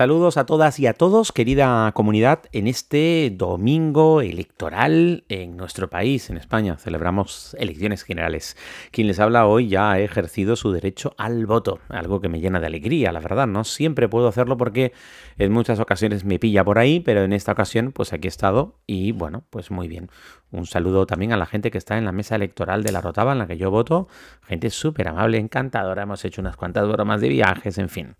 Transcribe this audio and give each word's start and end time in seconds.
Saludos 0.00 0.38
a 0.38 0.46
todas 0.46 0.80
y 0.80 0.86
a 0.86 0.94
todos, 0.94 1.30
querida 1.30 1.92
comunidad, 1.92 2.44
en 2.52 2.68
este 2.68 3.30
domingo 3.36 4.22
electoral 4.22 5.24
en 5.28 5.58
nuestro 5.58 5.90
país, 5.90 6.30
en 6.30 6.38
España. 6.38 6.78
Celebramos 6.78 7.54
elecciones 7.58 8.02
generales. 8.02 8.56
Quien 8.92 9.08
les 9.08 9.20
habla 9.20 9.46
hoy 9.46 9.68
ya 9.68 9.90
ha 9.90 10.00
ejercido 10.00 10.56
su 10.56 10.72
derecho 10.72 11.12
al 11.18 11.44
voto, 11.44 11.80
algo 11.90 12.22
que 12.22 12.30
me 12.30 12.40
llena 12.40 12.60
de 12.60 12.66
alegría, 12.68 13.12
la 13.12 13.20
verdad. 13.20 13.46
No 13.46 13.62
siempre 13.62 14.08
puedo 14.08 14.26
hacerlo 14.26 14.56
porque 14.56 14.94
en 15.36 15.52
muchas 15.52 15.80
ocasiones 15.80 16.24
me 16.24 16.38
pilla 16.38 16.64
por 16.64 16.78
ahí, 16.78 17.00
pero 17.00 17.22
en 17.22 17.34
esta 17.34 17.52
ocasión 17.52 17.92
pues 17.92 18.14
aquí 18.14 18.26
he 18.26 18.30
estado 18.30 18.78
y 18.86 19.12
bueno, 19.12 19.44
pues 19.50 19.70
muy 19.70 19.86
bien. 19.86 20.08
Un 20.52 20.66
saludo 20.66 21.06
también 21.06 21.32
a 21.32 21.36
la 21.36 21.46
gente 21.46 21.70
que 21.70 21.78
está 21.78 21.96
en 21.96 22.04
la 22.04 22.12
mesa 22.12 22.34
electoral 22.34 22.82
de 22.82 22.90
la 22.90 23.00
Rotava 23.00 23.32
en 23.32 23.38
la 23.38 23.46
que 23.46 23.56
yo 23.56 23.70
voto. 23.70 24.08
Gente 24.42 24.70
súper 24.70 25.06
amable, 25.06 25.38
encantadora. 25.38 26.02
Hemos 26.02 26.24
hecho 26.24 26.40
unas 26.40 26.56
cuantas 26.56 26.88
bromas 26.88 27.20
de 27.20 27.28
viajes, 27.28 27.78
en 27.78 27.88
fin. 27.88 28.16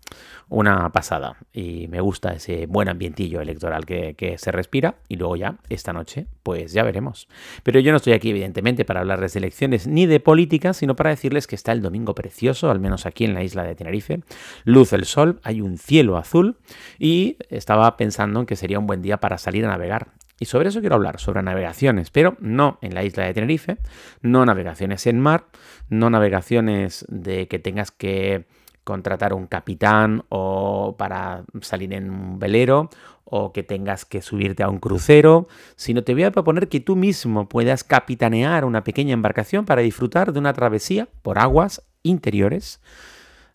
Una 0.47 0.89
pasada. 0.91 1.35
Y 1.51 1.89
me 1.89 1.99
gusta 1.99 2.31
ese 2.31 2.67
buen 2.67 2.87
ambientillo 2.87 3.41
electoral 3.41 3.85
que, 3.85 4.13
que, 4.13 4.37
se 4.37 4.51
respira. 4.51 4.95
Y 5.09 5.17
luego 5.17 5.35
ya, 5.35 5.55
esta 5.67 5.91
noche, 5.91 6.27
pues 6.41 6.71
ya 6.71 6.83
veremos. 6.83 7.27
Pero 7.63 7.81
yo 7.81 7.91
no 7.91 7.97
estoy 7.97 8.13
aquí, 8.13 8.29
evidentemente, 8.29 8.85
para 8.85 9.01
hablarles 9.01 9.33
de 9.33 9.39
elecciones 9.39 9.85
ni 9.87 10.05
de 10.05 10.21
política, 10.21 10.73
sino 10.73 10.95
para 10.95 11.09
decirles 11.09 11.47
que 11.47 11.55
está 11.55 11.73
el 11.73 11.81
domingo 11.81 12.15
precioso, 12.15 12.71
al 12.71 12.79
menos 12.79 13.05
aquí 13.05 13.25
en 13.25 13.33
la 13.33 13.43
isla 13.43 13.63
de 13.63 13.75
Tenerife. 13.75 14.21
Luz 14.63 14.93
el 14.93 15.03
sol, 15.03 15.41
hay 15.43 15.59
un 15.59 15.77
cielo 15.77 16.17
azul. 16.17 16.57
Y 16.97 17.35
estaba 17.49 17.97
pensando 17.97 18.39
en 18.39 18.45
que 18.45 18.55
sería 18.55 18.79
un 18.79 18.87
buen 18.87 19.01
día 19.01 19.17
para 19.17 19.37
salir 19.37 19.65
a 19.65 19.67
navegar. 19.67 20.07
Y 20.41 20.45
sobre 20.45 20.69
eso 20.69 20.79
quiero 20.79 20.95
hablar, 20.95 21.19
sobre 21.19 21.43
navegaciones, 21.43 22.09
pero 22.09 22.35
no 22.39 22.79
en 22.81 22.95
la 22.95 23.03
isla 23.03 23.25
de 23.25 23.33
Tenerife, 23.35 23.77
no 24.23 24.43
navegaciones 24.43 25.05
en 25.05 25.19
mar, 25.19 25.45
no 25.87 26.09
navegaciones 26.09 27.05
de 27.09 27.47
que 27.47 27.59
tengas 27.59 27.91
que 27.91 28.47
contratar 28.83 29.35
un 29.35 29.45
capitán 29.45 30.23
o 30.29 30.95
para 30.97 31.43
salir 31.61 31.93
en 31.93 32.09
un 32.09 32.39
velero 32.39 32.89
o 33.23 33.53
que 33.53 33.61
tengas 33.61 34.03
que 34.03 34.23
subirte 34.23 34.63
a 34.63 34.69
un 34.69 34.79
crucero, 34.79 35.47
sino 35.75 36.03
te 36.03 36.15
voy 36.15 36.23
a 36.23 36.31
proponer 36.31 36.69
que 36.69 36.79
tú 36.79 36.95
mismo 36.95 37.47
puedas 37.47 37.83
capitanear 37.83 38.65
una 38.65 38.83
pequeña 38.83 39.13
embarcación 39.13 39.65
para 39.65 39.83
disfrutar 39.83 40.33
de 40.33 40.39
una 40.39 40.53
travesía 40.53 41.07
por 41.21 41.37
aguas 41.37 41.83
interiores 42.01 42.81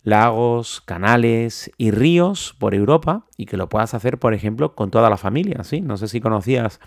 lagos, 0.07 0.81
canales 0.83 1.73
y 1.79 1.91
ríos 1.91 2.55
por 2.61 2.77
Europa 2.77 3.27
y 3.37 3.47
que 3.47 3.57
lo 3.57 3.69
puedas 3.69 3.93
hacer, 3.93 4.19
por 4.21 4.35
ejemplo, 4.35 4.77
con 4.77 4.93
toda 4.93 5.11
la 5.11 5.17
familia. 5.17 5.65
¿sí? 5.65 5.81
No 5.81 5.97
sé 5.97 6.07
si 6.07 6.21
conocías 6.21 6.79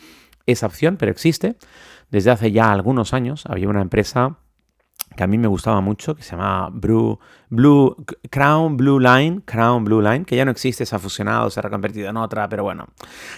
esa 0.45 0.67
opción, 0.67 0.95
pero 0.95 1.11
existe. 1.11 1.57
Desde 2.09 2.31
hace 2.31 2.53
ya 2.53 2.71
algunos 2.71 3.13
años 3.13 3.43
había 3.45 3.67
una 3.67 3.81
empresa 3.81 4.37
que 5.19 5.25
a 5.25 5.27
mí 5.27 5.37
me 5.37 5.49
gustaba 5.49 5.81
mucho, 5.81 6.15
que 6.15 6.23
se 6.23 6.31
llama 6.31 6.69
Blue, 6.71 7.19
Blue, 7.49 8.05
Crown 8.29 8.77
Blue 8.77 9.01
Line, 9.01 9.41
Crown 9.43 9.83
Blue 9.83 10.01
Line, 10.01 10.23
que 10.23 10.37
ya 10.37 10.45
no 10.45 10.51
existe, 10.51 10.85
se 10.85 10.95
ha 10.95 10.99
fusionado, 10.99 11.49
se 11.49 11.59
ha 11.59 11.63
reconvertido 11.63 12.09
en 12.09 12.15
otra, 12.15 12.47
pero 12.47 12.63
bueno. 12.63 12.87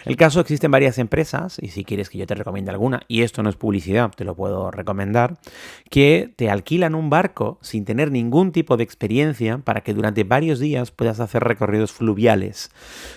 El 0.06 0.16
caso 0.16 0.42
existen 0.42 0.70
varias 0.70 1.00
empresas, 1.00 1.58
y 1.60 1.70
si 1.70 1.84
quieres 1.84 2.12
que 2.12 2.20
yo 2.20 2.28
te 2.28 2.36
recomiende 2.36 2.70
alguna, 2.70 3.02
y 3.08 3.24
esto 3.24 3.42
no 3.42 3.50
es 3.50 3.56
publicidad, 3.56 4.12
te 4.16 4.26
lo 4.26 4.36
puedo 4.36 4.70
recomendar, 4.70 5.40
que 5.90 6.32
te 6.36 6.52
alquilan 6.52 6.94
un 6.94 7.10
barco 7.10 7.58
sin 7.62 7.84
tener 7.84 8.12
ningún 8.12 8.52
tipo 8.52 8.78
de 8.78 8.84
experiencia 8.84 9.58
para 9.58 9.82
que 9.82 9.96
durante 9.96 10.24
varios 10.24 10.60
días 10.60 10.92
puedas 10.92 11.20
hacer 11.20 11.44
recorridos 11.44 11.92
fluviales. 11.92 12.70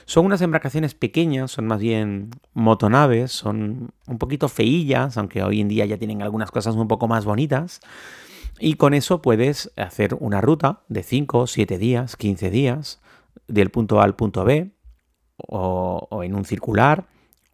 Son 0.07 0.25
unas 0.25 0.41
embarcaciones 0.41 0.95
pequeñas, 0.95 1.51
son 1.51 1.67
más 1.67 1.81
bien 1.81 2.31
motonaves, 2.55 3.31
son 3.31 3.91
un 4.07 4.19
poquito 4.19 4.49
feillas, 4.49 5.19
aunque 5.19 5.43
hoy 5.43 5.61
en 5.61 5.69
día 5.69 5.85
ya 5.85 5.99
tienen 5.99 6.23
algunas 6.23 6.51
cosas 6.51 6.77
un 6.77 6.89
poco 6.89 7.09
más 7.09 7.27
bonitas. 7.27 7.83
Y 8.59 8.75
con 8.75 8.95
eso 8.95 9.21
puedes 9.21 9.73
hacer 9.77 10.17
una 10.21 10.41
ruta 10.41 10.83
de 10.89 11.03
5, 11.03 11.47
7 11.47 11.79
días, 11.79 12.17
15 12.17 12.51
días, 12.51 13.01
del 13.49 13.71
punto 13.71 14.01
A 14.01 14.05
al 14.05 14.15
punto 14.15 14.45
B, 14.45 14.71
o, 15.37 16.23
en 16.23 16.35
un 16.35 16.45
circular, 16.45 17.07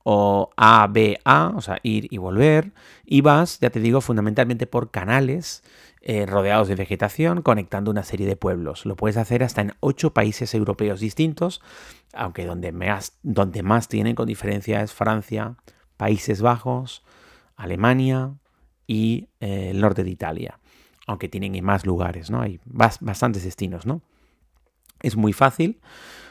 o 0.02 0.50
A, 0.56 0.86
B, 0.90 1.18
A, 1.24 1.52
o 1.56 1.60
sea, 1.62 1.78
ir 1.82 2.06
y 2.10 2.18
volver. 2.18 2.72
Y 3.04 3.22
vas, 3.22 3.60
ya 3.60 3.70
te 3.70 3.80
digo, 3.80 4.00
fundamentalmente 4.00 4.66
por 4.66 4.90
canales 4.90 5.62
eh, 6.02 6.26
rodeados 6.26 6.68
de 6.68 6.74
vegetación, 6.74 7.42
conectando 7.42 7.90
una 7.90 8.04
serie 8.04 8.26
de 8.26 8.36
pueblos. 8.36 8.84
Lo 8.84 8.96
puedes 8.96 9.16
hacer 9.16 9.42
hasta 9.42 9.62
en 9.62 9.72
8 9.80 10.12
países 10.12 10.54
europeos 10.54 11.00
distintos, 11.00 11.62
aunque 12.12 12.44
donde 12.44 12.72
más, 12.72 13.18
donde 13.22 13.62
más 13.62 13.88
tienen 13.88 14.14
con 14.14 14.26
diferencia 14.26 14.82
es 14.82 14.92
Francia, 14.92 15.56
Países 15.96 16.42
Bajos, 16.42 17.04
Alemania 17.56 18.34
y 18.86 19.28
eh, 19.40 19.70
el 19.70 19.80
norte 19.80 20.04
de 20.04 20.10
Italia 20.10 20.60
aunque 21.10 21.28
tienen 21.28 21.62
más 21.64 21.84
lugares, 21.84 22.30
¿no? 22.30 22.40
Hay 22.40 22.60
bastantes 22.64 23.42
destinos, 23.42 23.84
¿no? 23.84 24.00
Es 25.02 25.16
muy 25.16 25.32
fácil. 25.32 25.80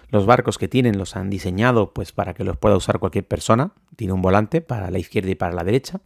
Los 0.08 0.26
barcos 0.26 0.58
que 0.58 0.70
tienen 0.70 0.98
los 0.98 1.18
han 1.18 1.30
diseñado 1.30 1.94
pues 1.94 2.14
para 2.14 2.34
que 2.34 2.46
los 2.46 2.58
pueda 2.58 2.78
usar 2.78 3.00
cualquier 3.00 3.28
persona. 3.28 3.74
Tiene 3.98 4.14
un 4.14 4.22
volante 4.22 4.62
para 4.62 4.90
la 4.90 4.98
izquierda 4.98 5.32
y 5.32 5.36
para 5.36 5.54
la 5.54 5.66
derecha 5.66 6.00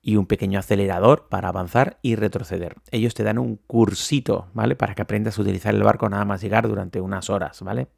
y 0.00 0.16
un 0.16 0.26
pequeño 0.26 0.58
acelerador 0.58 1.28
para 1.28 1.48
avanzar 1.48 1.98
y 2.00 2.14
retroceder. 2.16 2.76
Ellos 2.90 3.14
te 3.14 3.24
dan 3.24 3.38
un 3.38 3.56
cursito, 3.56 4.48
¿vale? 4.54 4.74
Para 4.74 4.94
que 4.94 5.02
aprendas 5.02 5.38
a 5.38 5.42
utilizar 5.42 5.74
el 5.74 5.82
barco 5.82 6.08
nada 6.08 6.24
más 6.24 6.40
llegar 6.40 6.66
durante 6.66 7.00
unas 7.00 7.28
horas, 7.28 7.60
¿vale? 7.62 7.88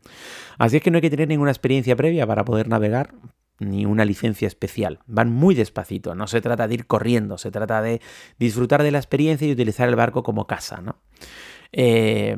Así 0.59 0.77
es 0.77 0.83
que 0.83 0.91
no 0.91 0.97
hay 0.97 1.03
que 1.03 1.11
tener 1.11 1.29
ninguna 1.29 1.51
experiencia 1.51 1.95
previa 1.95 2.27
para 2.27 2.45
poder 2.45 2.69
navegar, 2.69 3.15
ni 3.59 3.87
una 3.87 4.05
licencia 4.05 4.49
especial. 4.49 5.01
Van 5.07 5.31
muy 5.31 5.55
despacito, 5.55 6.15
no 6.15 6.27
se 6.27 6.41
trata 6.41 6.69
de 6.69 6.75
ir 6.75 6.87
corriendo, 6.87 7.39
se 7.39 7.51
trata 7.51 7.83
de 7.83 8.01
disfrutar 8.39 8.83
de 8.83 8.91
la 8.91 8.99
experiencia 8.99 9.47
y 9.47 9.53
utilizar 9.53 9.89
el 9.89 9.97
barco 9.97 10.23
como 10.23 10.47
casa. 10.47 10.81
¿no? 10.81 10.97
Eh, 11.73 12.37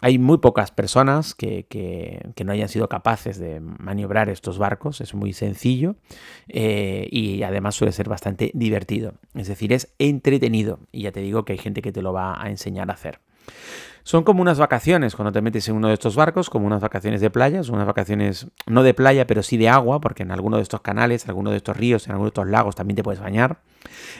hay 0.00 0.18
muy 0.18 0.38
pocas 0.38 0.70
personas 0.70 1.34
que, 1.34 1.66
que, 1.68 2.44
no 2.44 2.52
hayan 2.52 2.68
sido 2.68 2.88
capaces 2.88 3.38
de 3.38 3.60
maniobrar 3.60 4.30
estos 4.30 4.58
barcos, 4.58 5.00
es 5.00 5.14
muy 5.14 5.32
sencillo 5.32 5.96
eh, 6.48 7.06
y 7.10 7.42
además 7.42 7.74
suele 7.74 7.92
ser 7.92 8.08
bastante 8.08 8.50
divertido. 8.54 9.14
Es 9.34 9.48
decir, 9.48 9.72
es 9.72 9.94
entretenido 9.98 10.80
y 10.90 11.02
ya 11.02 11.12
te 11.12 11.20
digo 11.20 11.44
que 11.44 11.52
hay 11.52 11.58
gente 11.58 11.82
que 11.82 11.92
te 11.92 12.02
lo 12.02 12.12
va 12.12 12.42
a 12.42 12.48
enseñar 12.48 12.90
a 12.90 12.94
hacer. 12.94 13.20
Son 14.02 14.24
como 14.24 14.40
unas 14.40 14.58
vacaciones 14.58 15.14
cuando 15.14 15.30
te 15.30 15.42
metes 15.42 15.68
en 15.68 15.76
uno 15.76 15.88
de 15.88 15.94
estos 15.94 16.16
barcos, 16.16 16.48
como 16.48 16.66
unas 16.66 16.80
vacaciones 16.80 17.20
de 17.20 17.30
playa, 17.30 17.62
son 17.62 17.76
unas 17.76 17.86
vacaciones 17.86 18.48
no 18.66 18.82
de 18.82 18.94
playa, 18.94 19.26
pero 19.26 19.42
sí 19.42 19.56
de 19.56 19.68
agua, 19.68 20.00
porque 20.00 20.22
en 20.22 20.30
alguno 20.30 20.56
de 20.56 20.62
estos 20.62 20.80
canales, 20.80 21.24
en 21.24 21.30
alguno 21.30 21.50
de 21.50 21.58
estos 21.58 21.76
ríos, 21.76 22.06
en 22.06 22.12
alguno 22.12 22.26
de 22.26 22.30
estos 22.30 22.48
lagos 22.48 22.74
también 22.74 22.96
te 22.96 23.02
puedes 23.02 23.20
bañar. 23.20 23.60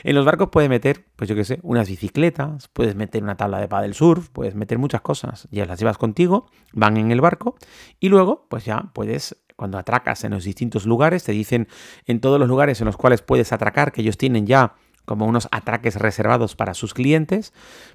En 0.03 0.15
los 0.15 0.25
barcos 0.25 0.49
puedes 0.51 0.69
meter, 0.69 1.05
pues 1.15 1.29
yo 1.29 1.35
qué 1.35 1.43
sé, 1.43 1.59
unas 1.63 1.89
bicicletas, 1.89 2.67
puedes 2.67 2.95
meter 2.95 3.23
una 3.23 3.35
tabla 3.35 3.59
de 3.59 3.67
paddle 3.67 3.93
surf, 3.93 4.29
puedes 4.29 4.55
meter 4.55 4.77
muchas 4.77 5.01
cosas, 5.01 5.47
ya 5.51 5.65
las 5.65 5.79
llevas 5.79 5.97
contigo, 5.97 6.47
van 6.73 6.97
en 6.97 7.11
el 7.11 7.21
barco 7.21 7.55
y 7.99 8.09
luego 8.09 8.45
pues 8.49 8.65
ya 8.65 8.91
puedes 8.93 9.35
cuando 9.55 9.77
atracas 9.77 10.23
en 10.23 10.31
los 10.31 10.43
distintos 10.43 10.87
lugares, 10.87 11.23
te 11.23 11.33
dicen 11.33 11.67
en 12.07 12.19
todos 12.19 12.39
los 12.39 12.47
lugares 12.47 12.81
en 12.81 12.85
los 12.85 12.97
cuales 12.97 13.21
puedes 13.21 13.53
atracar, 13.53 13.91
que 13.91 14.01
ellos 14.01 14.17
tienen 14.17 14.47
ya 14.47 14.73
como 15.05 15.25
unos 15.25 15.47
atraques 15.51 15.95
reservados 15.95 16.55
para 16.55 16.73
sus 16.73 16.93
clientes, 16.93 17.53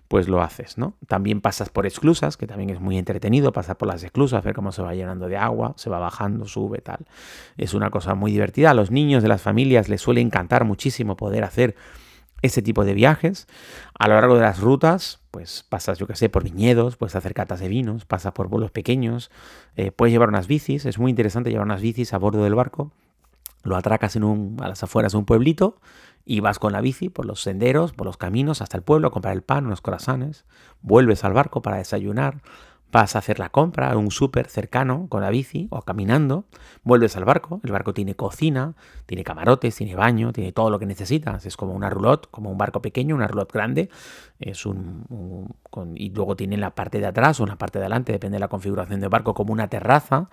pues 0.08 0.28
lo 0.28 0.42
haces, 0.42 0.78
¿no? 0.78 0.94
También 1.06 1.40
pasas 1.40 1.68
por 1.68 1.86
esclusas, 1.86 2.36
que 2.36 2.46
también 2.46 2.70
es 2.70 2.80
muy 2.80 2.98
entretenido, 2.98 3.52
pasar 3.52 3.76
por 3.76 3.88
las 3.88 4.02
esclusas, 4.02 4.44
ver 4.44 4.54
cómo 4.54 4.72
se 4.72 4.82
va 4.82 4.94
llenando 4.94 5.28
de 5.28 5.36
agua, 5.36 5.74
se 5.76 5.90
va 5.90 5.98
bajando, 5.98 6.46
sube, 6.46 6.78
tal. 6.78 7.06
Es 7.56 7.74
una 7.74 7.90
cosa 7.90 8.14
muy 8.14 8.32
divertida. 8.32 8.70
A 8.70 8.74
los 8.74 8.90
niños 8.90 9.22
de 9.22 9.28
las 9.28 9.42
familias 9.42 9.88
les 9.88 10.00
suele 10.00 10.20
encantar 10.20 10.64
muchísimo 10.64 11.16
poder 11.16 11.44
hacer 11.44 11.76
ese 12.42 12.62
tipo 12.62 12.84
de 12.84 12.94
viajes. 12.94 13.46
A 13.98 14.08
lo 14.08 14.14
largo 14.14 14.34
de 14.34 14.42
las 14.42 14.60
rutas, 14.60 15.20
pues 15.30 15.64
pasas, 15.68 15.98
yo 15.98 16.06
qué 16.06 16.16
sé, 16.16 16.28
por 16.28 16.44
viñedos, 16.44 16.96
puedes 16.96 17.16
hacer 17.16 17.34
catas 17.34 17.60
de 17.60 17.68
vinos, 17.68 18.04
pasas 18.04 18.32
por 18.32 18.48
vuelos 18.48 18.70
pequeños, 18.70 19.30
eh, 19.76 19.90
puedes 19.90 20.12
llevar 20.12 20.28
unas 20.28 20.46
bicis, 20.46 20.86
es 20.86 20.98
muy 20.98 21.10
interesante 21.10 21.50
llevar 21.50 21.66
unas 21.66 21.80
bicis 21.80 22.12
a 22.14 22.18
bordo 22.18 22.42
del 22.44 22.54
barco, 22.54 22.92
lo 23.66 23.76
atracas 23.76 24.16
en 24.16 24.24
un, 24.24 24.56
a 24.60 24.68
las 24.68 24.82
afueras 24.82 25.12
de 25.12 25.18
un 25.18 25.24
pueblito 25.24 25.78
y 26.24 26.40
vas 26.40 26.58
con 26.58 26.72
la 26.72 26.80
bici 26.80 27.08
por 27.08 27.26
los 27.26 27.42
senderos, 27.42 27.92
por 27.92 28.06
los 28.06 28.16
caminos 28.16 28.62
hasta 28.62 28.76
el 28.76 28.82
pueblo 28.82 29.08
a 29.08 29.10
comprar 29.10 29.34
el 29.34 29.42
pan, 29.42 29.66
unos 29.66 29.80
corazones, 29.80 30.44
vuelves 30.82 31.24
al 31.24 31.32
barco 31.32 31.62
para 31.62 31.76
desayunar, 31.76 32.42
vas 32.96 33.14
a 33.14 33.18
hacer 33.18 33.38
la 33.38 33.50
compra 33.50 33.92
a 33.92 33.96
un 33.98 34.10
súper 34.10 34.48
cercano 34.48 35.06
con 35.10 35.20
la 35.20 35.28
bici 35.28 35.68
o 35.70 35.82
caminando, 35.82 36.46
vuelves 36.82 37.14
al 37.18 37.26
barco, 37.26 37.60
el 37.62 37.70
barco 37.70 37.92
tiene 37.92 38.14
cocina, 38.14 38.72
tiene 39.04 39.22
camarotes, 39.22 39.76
tiene 39.76 39.94
baño, 39.94 40.32
tiene 40.32 40.52
todo 40.52 40.70
lo 40.70 40.78
que 40.78 40.86
necesitas, 40.86 41.44
es 41.44 41.58
como 41.58 41.74
una 41.74 41.90
roulotte, 41.90 42.26
como 42.30 42.50
un 42.50 42.56
barco 42.56 42.80
pequeño, 42.80 43.14
una 43.14 43.28
roulotte 43.28 43.52
grande, 43.52 43.90
es 44.40 44.64
un, 44.64 45.04
y 45.94 46.08
luego 46.08 46.36
tiene 46.36 46.56
la 46.56 46.70
parte 46.70 46.98
de 46.98 47.06
atrás 47.06 47.38
o 47.38 47.46
la 47.46 47.56
parte 47.56 47.78
de 47.78 47.84
adelante, 47.84 48.12
depende 48.12 48.36
de 48.36 48.40
la 48.40 48.48
configuración 48.48 48.98
del 48.98 49.10
barco, 49.10 49.34
como 49.34 49.52
una 49.52 49.68
terraza 49.68 50.30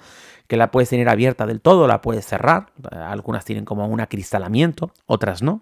que 0.48 0.58
la 0.58 0.72
puedes 0.72 0.90
tener 0.90 1.10
abierta 1.10 1.46
del 1.46 1.62
todo, 1.62 1.88
la 1.88 2.02
puedes 2.02 2.26
cerrar. 2.26 2.68
Algunas 2.92 3.46
tienen 3.46 3.66
como 3.66 3.88
un 3.88 4.02
acristalamiento, 4.02 4.92
otras 5.06 5.42
no. 5.42 5.62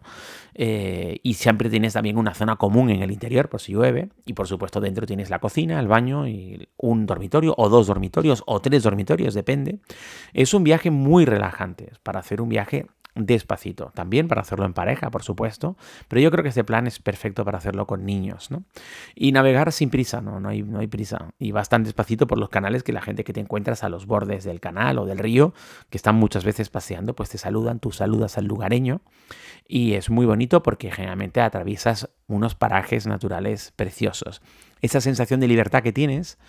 Eh, 0.54 1.20
y 1.24 1.36
siempre 1.36 1.70
tienes 1.70 1.94
también 1.94 2.18
una 2.18 2.34
zona 2.34 2.56
común 2.56 2.90
en 2.90 3.02
el 3.02 3.12
interior 3.12 3.48
por 3.48 3.62
si 3.62 3.74
llueve. 3.74 4.10
Y 4.26 4.34
por 4.34 4.48
supuesto 4.48 4.82
dentro 4.82 5.06
tienes 5.06 5.30
la 5.30 5.40
cocina, 5.40 5.80
el 5.80 5.88
baño 5.88 6.28
y 6.28 6.68
un 6.78 6.91
dormitorio 7.06 7.54
o 7.58 7.70
dos 7.70 7.88
dormitorios 7.88 8.44
o 8.46 8.62
tres 8.62 8.84
dormitorios, 8.84 9.34
depende. 9.34 9.80
Es 10.34 10.54
un 10.54 10.64
viaje 10.64 10.92
muy 10.92 11.26
relajante 11.26 11.92
para 12.04 12.20
hacer 12.20 12.42
un 12.42 12.50
viaje 12.50 12.88
despacito. 13.16 13.92
También 13.94 14.28
para 14.28 14.42
hacerlo 14.42 14.66
en 14.66 14.74
pareja, 14.74 15.12
por 15.12 15.24
supuesto, 15.24 15.76
pero 16.08 16.22
yo 16.22 16.32
creo 16.32 16.44
que 16.44 16.50
este 16.50 16.64
plan 16.64 16.88
es 16.88 17.00
perfecto 17.00 17.44
para 17.44 17.58
hacerlo 17.58 17.86
con 17.86 18.06
niños, 18.06 18.52
¿no? 18.52 18.64
Y 19.16 19.32
navegar 19.32 19.72
sin 19.72 19.90
prisa, 19.90 20.22
¿no? 20.22 20.40
No 20.40 20.50
hay, 20.50 20.64
no 20.64 20.80
hay 20.80 20.88
prisa. 20.88 21.30
Y 21.38 21.52
bastante 21.52 21.88
despacito 21.88 22.28
por 22.28 22.38
los 22.38 22.50
canales 22.50 22.84
que 22.84 22.94
la 22.94 23.02
gente 23.02 23.24
que 23.24 23.34
te 23.34 23.40
encuentras 23.40 23.84
a 23.84 23.90
los 23.90 24.06
bordes 24.06 24.44
del 24.44 24.60
canal 24.60 24.98
o 25.00 25.06
del 25.06 25.18
río, 25.18 25.54
que 25.90 25.98
están 25.98 26.16
muchas 26.16 26.46
veces 26.46 26.70
paseando, 26.70 27.16
pues 27.16 27.30
te 27.30 27.38
saludan, 27.38 27.80
tú 27.80 27.92
saludas 27.92 28.38
al 28.38 28.46
lugareño. 28.46 29.02
Y 29.68 29.94
es 29.94 30.10
muy 30.10 30.26
bonito 30.26 30.64
porque 30.64 30.92
generalmente 30.92 31.42
atraviesas 31.42 32.10
unos 32.28 32.56
parajes 32.56 33.08
naturales 33.08 33.74
preciosos. 33.76 34.42
Esa 34.82 35.00
sensación 35.00 35.40
de 35.40 35.48
libertad 35.48 35.84
que 35.84 35.94
tienes 35.94 36.40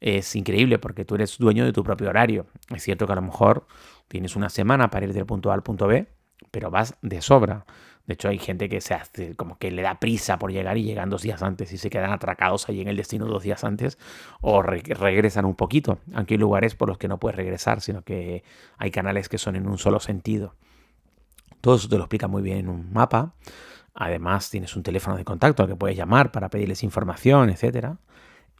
es 0.00 0.36
increíble 0.36 0.78
porque 0.78 1.04
tú 1.04 1.14
eres 1.14 1.38
dueño 1.38 1.64
de 1.64 1.72
tu 1.72 1.82
propio 1.82 2.08
horario. 2.08 2.46
Es 2.74 2.82
cierto 2.82 3.06
que 3.06 3.12
a 3.12 3.16
lo 3.16 3.22
mejor 3.22 3.66
Tienes 4.08 4.36
una 4.36 4.48
semana 4.48 4.90
para 4.90 5.06
ir 5.06 5.12
del 5.12 5.26
punto 5.26 5.50
A 5.50 5.54
al 5.54 5.62
punto 5.62 5.86
B, 5.86 6.06
pero 6.50 6.70
vas 6.70 6.96
de 7.02 7.20
sobra. 7.22 7.66
De 8.06 8.14
hecho, 8.14 8.28
hay 8.28 8.38
gente 8.38 8.68
que 8.68 8.80
se 8.80 8.94
hace 8.94 9.34
como 9.34 9.58
que 9.58 9.70
le 9.72 9.82
da 9.82 9.98
prisa 9.98 10.38
por 10.38 10.52
llegar 10.52 10.78
y 10.78 10.84
llegan 10.84 11.10
dos 11.10 11.22
días 11.22 11.42
antes 11.42 11.72
y 11.72 11.78
se 11.78 11.90
quedan 11.90 12.12
atracados 12.12 12.68
ahí 12.68 12.80
en 12.80 12.86
el 12.86 12.96
destino 12.96 13.26
dos 13.26 13.42
días 13.42 13.64
antes 13.64 13.98
o 14.40 14.62
regresan 14.62 15.44
un 15.44 15.56
poquito. 15.56 15.98
Aunque 16.14 16.34
hay 16.34 16.38
lugares 16.38 16.76
por 16.76 16.88
los 16.88 16.98
que 16.98 17.08
no 17.08 17.18
puedes 17.18 17.36
regresar, 17.36 17.80
sino 17.80 18.02
que 18.02 18.44
hay 18.78 18.90
canales 18.92 19.28
que 19.28 19.38
son 19.38 19.56
en 19.56 19.66
un 19.66 19.78
solo 19.78 19.98
sentido. 19.98 20.54
Todo 21.60 21.74
eso 21.74 21.88
te 21.88 21.96
lo 21.96 22.04
explica 22.04 22.28
muy 22.28 22.42
bien 22.42 22.58
en 22.58 22.68
un 22.68 22.92
mapa. 22.92 23.34
Además, 23.92 24.50
tienes 24.50 24.76
un 24.76 24.84
teléfono 24.84 25.16
de 25.16 25.24
contacto 25.24 25.64
al 25.64 25.68
que 25.68 25.74
puedes 25.74 25.96
llamar 25.96 26.30
para 26.30 26.48
pedirles 26.48 26.84
información, 26.84 27.50
etcétera. 27.50 27.98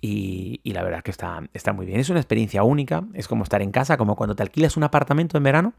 Y, 0.00 0.60
la 0.64 0.82
verdad 0.82 0.98
es 0.98 1.04
que 1.04 1.10
está, 1.10 1.42
está 1.52 1.72
muy 1.72 1.86
bien. 1.86 2.00
Es 2.00 2.10
una 2.10 2.20
experiencia 2.20 2.62
única. 2.62 3.04
Es 3.14 3.28
como 3.28 3.44
estar 3.44 3.62
en 3.62 3.72
casa, 3.72 3.96
como 3.96 4.16
cuando 4.16 4.36
te 4.36 4.42
alquilas 4.42 4.76
un 4.76 4.84
apartamento 4.84 5.36
en 5.36 5.44
verano 5.44 5.72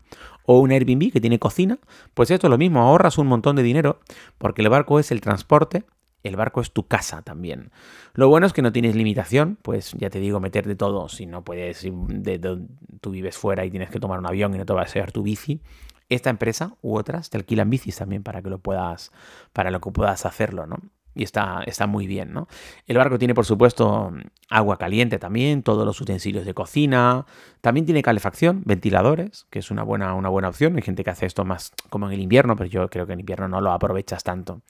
o 0.46 0.60
un 0.60 0.72
Airbnb 0.72 1.12
que 1.12 1.22
tiene 1.22 1.40
cocina. 1.40 1.78
Pues 2.14 2.32
esto 2.32 2.48
es 2.48 2.52
lo 2.52 2.58
mismo, 2.58 2.82
ahorras 2.82 3.18
un 3.18 3.28
montón 3.28 3.56
de 3.56 3.64
dinero 3.64 4.00
porque 4.38 4.62
el 4.62 4.70
barco 4.70 5.00
es 5.00 5.12
el 5.12 5.22
transporte. 5.22 5.86
El 6.24 6.36
barco 6.36 6.60
es 6.60 6.72
tu 6.72 6.88
casa 6.88 7.22
también. 7.22 7.72
Lo 8.14 8.28
bueno 8.28 8.48
es 8.48 8.54
que 8.54 8.62
no 8.62 8.74
tienes 8.74 8.96
limitación, 8.96 9.58
pues 9.62 9.94
ya 9.94 10.10
te 10.10 10.20
digo, 10.20 10.40
meter 10.40 10.68
de 10.68 10.76
todo. 10.76 11.08
Si 11.08 11.26
no 11.26 11.44
puedes, 11.44 11.84
de, 11.84 12.60
tú 13.00 13.12
vives 13.12 13.38
fuera 13.38 13.64
y 13.64 13.70
tienes 13.70 13.90
que 13.92 14.00
tomar 14.00 14.20
un 14.20 14.26
avión 14.26 14.54
y 14.54 14.58
no 14.58 14.66
te 14.66 14.74
va 14.74 14.82
a 14.82 14.88
ser 14.88 15.12
tu 15.12 15.24
bici, 15.24 15.62
esta 16.10 16.30
empresa 16.30 16.76
u 16.82 16.98
otras 16.98 17.30
te 17.30 17.38
alquilan 17.38 17.70
bicis 17.70 17.98
también 17.98 18.24
para 18.24 18.42
que 18.42 18.50
lo 18.50 18.60
puedas, 18.60 19.12
para 19.54 19.72
lo 19.72 19.80
que 19.80 19.92
puedas 19.92 20.26
hacerlo, 20.26 20.66
¿no? 20.66 20.78
Y 21.18 21.24
está, 21.24 21.64
está 21.66 21.88
muy 21.88 22.08
bien, 22.08 22.32
¿no? 22.32 22.48
El 22.86 22.98
barco 22.98 23.18
tiene, 23.18 23.34
por 23.34 23.46
supuesto, 23.46 24.14
agua 24.50 24.78
caliente 24.78 25.18
también, 25.18 25.64
todos 25.64 25.86
los 25.86 26.00
utensilios 26.00 26.46
de 26.46 26.54
cocina, 26.54 27.26
también 27.62 27.86
tiene 27.86 28.02
calefacción, 28.02 28.62
ventiladores, 28.66 29.48
que 29.50 29.60
es 29.60 29.72
una 29.72 29.84
buena, 29.84 30.14
una 30.14 30.30
buena 30.30 30.48
opción. 30.50 30.76
Hay 30.76 30.84
gente 30.84 31.04
que 31.04 31.10
hace 31.10 31.26
esto 31.26 31.44
más 31.44 31.74
como 31.90 32.08
en 32.08 32.14
el 32.14 32.22
invierno, 32.22 32.56
pero 32.56 32.70
yo 32.70 32.88
creo 32.90 33.08
que 33.08 33.14
en 33.14 33.20
invierno 33.20 33.48
no 33.48 33.60
lo 33.60 33.72
aprovechas 33.72 34.24
tanto. 34.24 34.62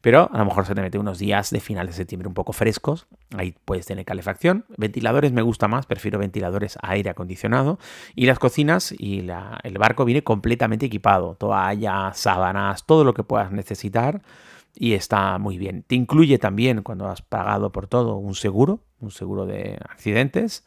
Pero 0.00 0.28
a 0.32 0.38
lo 0.38 0.44
mejor 0.46 0.66
se 0.66 0.74
te 0.74 0.80
mete 0.80 0.98
unos 0.98 1.18
días 1.18 1.50
de 1.50 1.60
final 1.60 1.86
de 1.86 1.92
septiembre 1.92 2.28
un 2.28 2.34
poco 2.34 2.52
frescos, 2.52 3.06
ahí 3.36 3.54
puedes 3.64 3.86
tener 3.86 4.04
calefacción. 4.04 4.64
Ventiladores 4.78 5.32
me 5.32 5.42
gusta 5.42 5.68
más, 5.68 5.86
prefiero 5.86 6.18
ventiladores 6.18 6.78
a 6.82 6.92
aire 6.92 7.10
acondicionado. 7.10 7.78
Y 8.14 8.26
las 8.26 8.38
cocinas 8.38 8.92
y 8.98 9.20
el 9.20 9.78
barco 9.78 10.04
viene 10.04 10.24
completamente 10.24 10.86
equipado, 10.86 11.36
toallas, 11.36 12.18
sábanas, 12.18 12.84
todo 12.86 13.04
lo 13.04 13.14
que 13.14 13.22
puedas 13.22 13.52
necesitar 13.52 14.22
y 14.74 14.94
está 14.94 15.38
muy 15.38 15.58
bien. 15.58 15.82
Te 15.82 15.94
incluye 15.94 16.38
también, 16.38 16.82
cuando 16.82 17.08
has 17.08 17.22
pagado 17.22 17.72
por 17.72 17.86
todo, 17.86 18.16
un 18.16 18.34
seguro, 18.34 18.80
un 19.00 19.10
seguro 19.10 19.46
de 19.46 19.78
accidentes, 19.88 20.64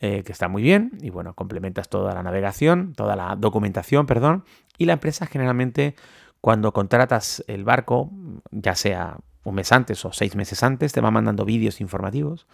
eh, 0.00 0.22
que 0.24 0.32
está 0.32 0.48
muy 0.48 0.62
bien. 0.62 0.92
Y 1.00 1.10
bueno, 1.10 1.34
complementas 1.34 1.88
toda 1.88 2.14
la 2.14 2.22
navegación, 2.22 2.94
toda 2.94 3.16
la 3.16 3.36
documentación, 3.36 4.06
perdón. 4.06 4.44
Y 4.76 4.84
la 4.84 4.94
empresa 4.94 5.26
generalmente, 5.26 5.96
cuando 6.40 6.72
contratas 6.72 7.44
el 7.48 7.64
barco, 7.64 8.10
ya 8.50 8.74
sea 8.74 9.18
un 9.44 9.54
mes 9.54 9.72
antes 9.72 10.04
o 10.04 10.12
seis 10.12 10.36
meses 10.36 10.62
antes, 10.62 10.92
te 10.92 11.00
va 11.00 11.10
mandando 11.10 11.44
vídeos 11.44 11.80
informativos. 11.80 12.46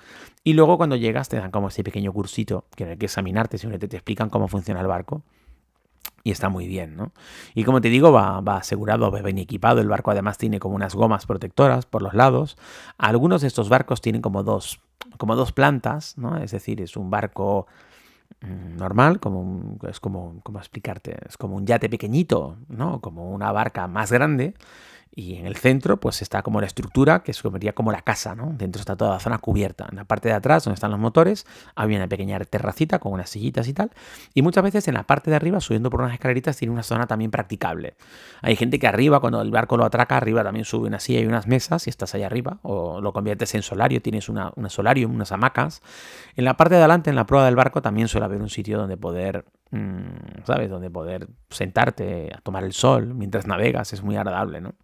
Y 0.42 0.54
luego 0.54 0.76
cuando 0.76 0.96
llegas 0.96 1.28
te 1.28 1.36
dan 1.36 1.50
como 1.50 1.68
ese 1.68 1.82
pequeño 1.82 2.12
cursito 2.12 2.66
que 2.76 2.84
hay 2.84 2.96
que 2.96 3.06
examinarte, 3.06 3.58
simplemente 3.58 3.88
te 3.88 3.96
explican 3.96 4.30
cómo 4.30 4.48
funciona 4.48 4.80
el 4.80 4.86
barco 4.86 5.22
y 6.22 6.30
está 6.30 6.48
muy 6.48 6.66
bien, 6.66 6.96
¿no? 6.96 7.12
Y 7.54 7.64
como 7.64 7.80
te 7.82 7.90
digo, 7.90 8.10
va, 8.10 8.40
va, 8.40 8.56
asegurado, 8.56 9.10
va 9.10 9.20
bien 9.20 9.38
equipado. 9.38 9.80
El 9.80 9.88
barco 9.88 10.10
además 10.10 10.38
tiene 10.38 10.58
como 10.58 10.74
unas 10.74 10.94
gomas 10.94 11.26
protectoras 11.26 11.84
por 11.84 12.02
los 12.02 12.14
lados. 12.14 12.56
Algunos 12.96 13.42
de 13.42 13.48
estos 13.48 13.68
barcos 13.68 14.00
tienen 14.00 14.22
como 14.22 14.42
dos, 14.42 14.80
como 15.18 15.36
dos 15.36 15.52
plantas, 15.52 16.16
¿no? 16.16 16.38
Es 16.38 16.50
decir, 16.50 16.80
es 16.80 16.96
un 16.96 17.10
barco 17.10 17.66
mm, 18.40 18.76
normal, 18.78 19.20
como 19.20 19.76
es 19.86 20.00
como, 20.00 20.40
¿cómo 20.42 20.58
explicarte? 20.58 21.16
Es 21.28 21.36
como 21.36 21.56
un 21.56 21.66
yate 21.66 21.90
pequeñito, 21.90 22.56
¿no? 22.68 23.02
Como 23.02 23.30
una 23.30 23.52
barca 23.52 23.86
más 23.86 24.10
grande 24.10 24.54
y 25.14 25.36
en 25.36 25.46
el 25.46 25.56
centro, 25.56 25.98
pues 25.98 26.22
está 26.22 26.42
como 26.42 26.60
la 26.60 26.66
estructura, 26.66 27.22
que 27.22 27.32
se 27.32 27.48
vería 27.48 27.72
como 27.72 27.92
la 27.92 28.02
casa, 28.02 28.34
¿no? 28.34 28.52
Dentro 28.56 28.80
está 28.80 28.96
toda 28.96 29.12
la 29.12 29.20
zona 29.20 29.38
cubierta. 29.38 29.86
En 29.90 29.96
la 29.96 30.04
parte 30.04 30.28
de 30.28 30.34
atrás, 30.34 30.64
donde 30.64 30.74
están 30.74 30.90
los 30.90 30.98
motores, 30.98 31.46
había 31.76 31.98
una 31.98 32.08
pequeña 32.08 32.38
terracita 32.40 32.98
con 32.98 33.12
unas 33.12 33.30
sillitas 33.30 33.68
y 33.68 33.74
tal. 33.74 33.90
Y 34.34 34.42
muchas 34.42 34.64
veces 34.64 34.88
en 34.88 34.94
la 34.94 35.04
parte 35.04 35.30
de 35.30 35.36
arriba, 35.36 35.60
subiendo 35.60 35.88
por 35.88 36.00
unas 36.00 36.14
escaleritas, 36.14 36.56
tiene 36.56 36.72
una 36.72 36.82
zona 36.82 37.06
también 37.06 37.30
practicable. 37.30 37.94
Hay 38.42 38.56
gente 38.56 38.78
que 38.78 38.88
arriba, 38.88 39.20
cuando 39.20 39.40
el 39.40 39.50
barco 39.50 39.76
lo 39.76 39.84
atraca, 39.84 40.16
arriba 40.16 40.42
también 40.42 40.64
sube 40.64 40.88
una 40.88 40.98
silla 40.98 41.20
y 41.20 41.26
unas 41.26 41.46
mesas, 41.46 41.86
y 41.86 41.90
estás 41.90 42.14
ahí 42.14 42.24
arriba, 42.24 42.58
o 42.62 43.00
lo 43.00 43.12
conviertes 43.12 43.54
en 43.54 43.62
solario, 43.62 44.02
tienes 44.02 44.28
una, 44.28 44.52
una 44.56 44.68
solarium, 44.68 45.14
unas 45.14 45.30
hamacas. 45.30 45.80
En 46.34 46.44
la 46.44 46.56
parte 46.56 46.74
de 46.74 46.80
adelante, 46.80 47.10
en 47.10 47.16
la 47.16 47.26
proa 47.26 47.44
del 47.44 47.54
barco, 47.54 47.82
también 47.82 48.08
suele 48.08 48.24
haber 48.24 48.42
un 48.42 48.50
sitio 48.50 48.78
donde 48.78 48.96
poder 48.96 49.44
Mm, 49.74 50.44
¿sabes? 50.44 50.70
Donde 50.70 50.88
poder 50.88 51.26
sentarte 51.50 52.30
a 52.32 52.40
tomar 52.40 52.62
el 52.62 52.72
sol 52.72 53.12
mientras 53.12 53.48
navegas 53.48 53.92
es 53.92 54.04
muy 54.04 54.16
agradable, 54.16 54.60
¿no? 54.60 54.74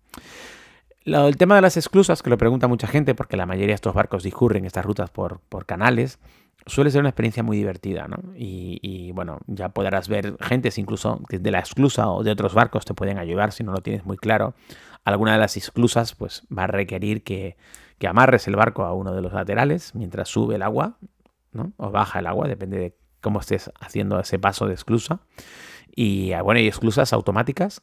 El 1.04 1.36
tema 1.36 1.56
de 1.56 1.62
las 1.62 1.76
esclusas, 1.76 2.22
que 2.22 2.30
lo 2.30 2.38
pregunta 2.38 2.68
mucha 2.68 2.86
gente, 2.86 3.14
porque 3.14 3.36
la 3.36 3.46
mayoría 3.46 3.68
de 3.68 3.74
estos 3.74 3.94
barcos 3.94 4.22
discurren 4.22 4.64
estas 4.64 4.84
rutas 4.84 5.10
por, 5.10 5.40
canales, 5.66 6.18
suele 6.66 6.90
ser 6.90 7.00
una 7.00 7.08
experiencia 7.08 7.42
muy 7.42 7.56
divertida, 7.56 8.06
¿no? 8.06 8.18
Y, 8.36 9.12
bueno, 9.12 9.38
ya 9.46 9.70
podrás 9.70 10.08
ver 10.08 10.36
gentes 10.40 10.78
incluso 10.78 11.20
de 11.28 11.50
la 11.50 11.60
esclusa 11.60 12.08
o 12.10 12.22
de 12.22 12.30
otros 12.30 12.54
barcos 12.54 12.84
te 12.84 12.94
pueden 12.94 13.18
ayudar 13.18 13.52
si 13.52 13.64
no 13.64 13.72
lo 13.72 13.80
tienes 13.80 14.04
muy 14.04 14.16
claro. 14.16 14.54
Alguna 15.04 15.32
de 15.32 15.38
las 15.38 15.56
esclusas 15.56 16.14
pues 16.14 16.46
va 16.56 16.64
a 16.64 16.66
requerir 16.66 17.22
que, 17.24 17.56
que 17.98 18.06
amarres 18.06 18.46
el 18.46 18.56
barco 18.56 18.84
a 18.84 18.92
uno 18.92 19.14
de 19.14 19.22
los 19.22 19.32
laterales 19.32 19.94
mientras 19.94 20.28
sube 20.28 20.56
el 20.56 20.62
agua, 20.62 20.98
¿no? 21.52 21.72
O 21.78 21.90
baja 21.90 22.18
el 22.18 22.26
agua, 22.26 22.46
depende 22.46 22.78
de 22.78 22.94
cómo 23.22 23.40
estés 23.40 23.70
haciendo 23.80 24.20
ese 24.20 24.38
paso 24.38 24.66
de 24.66 24.74
esclusa. 24.74 25.20
Y 25.94 26.32
ah, 26.32 26.42
bueno, 26.42 26.58
hay 26.58 26.68
esclusas 26.68 27.12
automáticas 27.14 27.82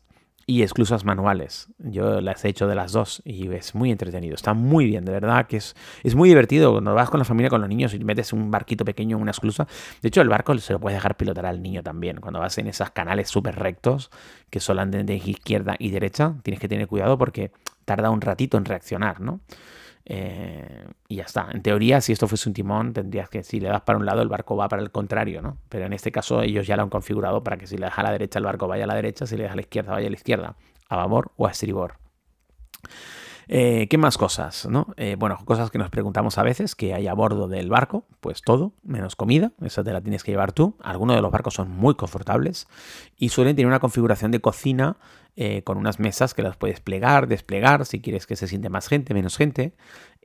y 0.49 0.61
esclusas 0.61 1.03
manuales. 1.03 1.67
Yo 1.77 2.21
las 2.21 2.43
he 2.45 2.47
hecho 2.47 2.67
de 2.67 2.75
las 2.75 2.93
dos 2.93 3.21
y 3.25 3.51
es 3.53 3.75
muy 3.75 3.91
entretenido. 3.91 4.33
Está 4.33 4.53
muy 4.53 4.85
bien, 4.85 5.03
de 5.03 5.11
verdad 5.11 5.45
que 5.45 5.57
es, 5.57 5.75
es 6.03 6.15
muy 6.15 6.29
divertido. 6.29 6.71
Cuando 6.71 6.95
vas 6.95 7.09
con 7.09 7.19
la 7.19 7.25
familia, 7.25 7.49
con 7.49 7.59
los 7.59 7.69
niños 7.69 7.93
y 7.93 7.99
metes 7.99 8.31
un 8.31 8.49
barquito 8.49 8.85
pequeño 8.85 9.17
en 9.17 9.23
una 9.23 9.31
esclusa. 9.31 9.67
De 10.01 10.07
hecho, 10.07 10.21
el 10.21 10.29
barco 10.29 10.57
se 10.57 10.71
lo 10.71 10.79
puedes 10.79 10.95
dejar 10.95 11.17
pilotar 11.17 11.45
al 11.45 11.61
niño 11.61 11.83
también. 11.83 12.21
Cuando 12.21 12.39
vas 12.39 12.57
en 12.59 12.67
esos 12.67 12.89
canales 12.91 13.27
súper 13.27 13.55
rectos 13.55 14.09
que 14.49 14.61
solo 14.61 14.85
de 14.85 15.15
izquierda 15.15 15.75
y 15.77 15.89
derecha, 15.89 16.35
tienes 16.43 16.61
que 16.61 16.69
tener 16.69 16.87
cuidado 16.87 17.17
porque 17.17 17.51
tarda 17.83 18.09
un 18.09 18.21
ratito 18.21 18.57
en 18.57 18.63
reaccionar, 18.63 19.19
¿no? 19.19 19.41
Eh, 20.09 20.85
y 21.09 21.17
ya 21.17 21.23
está. 21.23 21.49
En 21.51 21.61
teoría, 21.61 21.99
si 21.99 22.13
esto 22.13 22.29
fuese 22.29 22.47
un 22.47 22.53
timón, 22.53 22.93
tendrías 22.93 23.29
que, 23.29 23.43
si 23.43 23.59
le 23.59 23.67
das 23.67 23.81
para 23.81 23.99
un 23.99 24.05
lado, 24.05 24.21
el 24.21 24.29
barco 24.29 24.55
va 24.55 24.69
para 24.69 24.81
el 24.81 24.89
contrario, 24.89 25.41
¿no? 25.41 25.57
Pero 25.67 25.85
en 25.85 25.91
este 25.91 26.13
caso, 26.13 26.41
ellos 26.41 26.65
ya 26.65 26.77
lo 26.77 26.83
han 26.83 26.89
configurado 26.89 27.43
para 27.43 27.57
que 27.57 27.67
si 27.67 27.77
le 27.77 27.87
das 27.87 27.99
a 27.99 28.03
la 28.03 28.11
derecha, 28.11 28.39
el 28.39 28.45
barco 28.45 28.69
vaya 28.69 28.85
a 28.85 28.87
la 28.87 28.95
derecha, 28.95 29.25
si 29.25 29.35
le 29.35 29.43
das 29.43 29.51
a 29.51 29.55
la 29.55 29.61
izquierda, 29.61 29.91
vaya 29.91 30.07
a 30.07 30.09
la 30.09 30.15
izquierda, 30.15 30.55
a 30.87 30.95
babor 30.95 31.31
o 31.35 31.45
a 31.45 31.51
estribor. 31.51 31.95
Eh, 33.47 33.87
¿Qué 33.89 33.97
más 33.97 34.17
cosas? 34.17 34.67
¿no? 34.69 34.93
Eh, 34.97 35.15
bueno, 35.17 35.39
cosas 35.45 35.71
que 35.71 35.77
nos 35.77 35.89
preguntamos 35.89 36.37
a 36.37 36.43
veces, 36.43 36.75
que 36.75 36.93
hay 36.93 37.07
a 37.07 37.13
bordo 37.13 37.47
del 37.47 37.69
barco, 37.69 38.05
pues 38.19 38.41
todo, 38.41 38.73
menos 38.83 39.15
comida, 39.15 39.53
esa 39.61 39.83
te 39.83 39.93
la 39.93 40.01
tienes 40.01 40.23
que 40.23 40.31
llevar 40.31 40.51
tú. 40.51 40.75
Algunos 40.81 41.15
de 41.15 41.21
los 41.21 41.31
barcos 41.31 41.53
son 41.53 41.69
muy 41.69 41.95
confortables 41.95 42.67
y 43.15 43.29
suelen 43.29 43.55
tener 43.55 43.67
una 43.67 43.79
configuración 43.79 44.31
de 44.31 44.41
cocina 44.41 44.97
eh, 45.35 45.61
con 45.63 45.77
unas 45.77 45.99
mesas 45.99 46.33
que 46.33 46.41
las 46.41 46.57
puedes 46.57 46.79
plegar, 46.79 47.27
desplegar, 47.27 47.85
si 47.85 48.01
quieres 48.01 48.25
que 48.27 48.35
se 48.35 48.47
siente 48.47 48.69
más 48.69 48.87
gente, 48.87 49.13
menos 49.13 49.37
gente, 49.37 49.73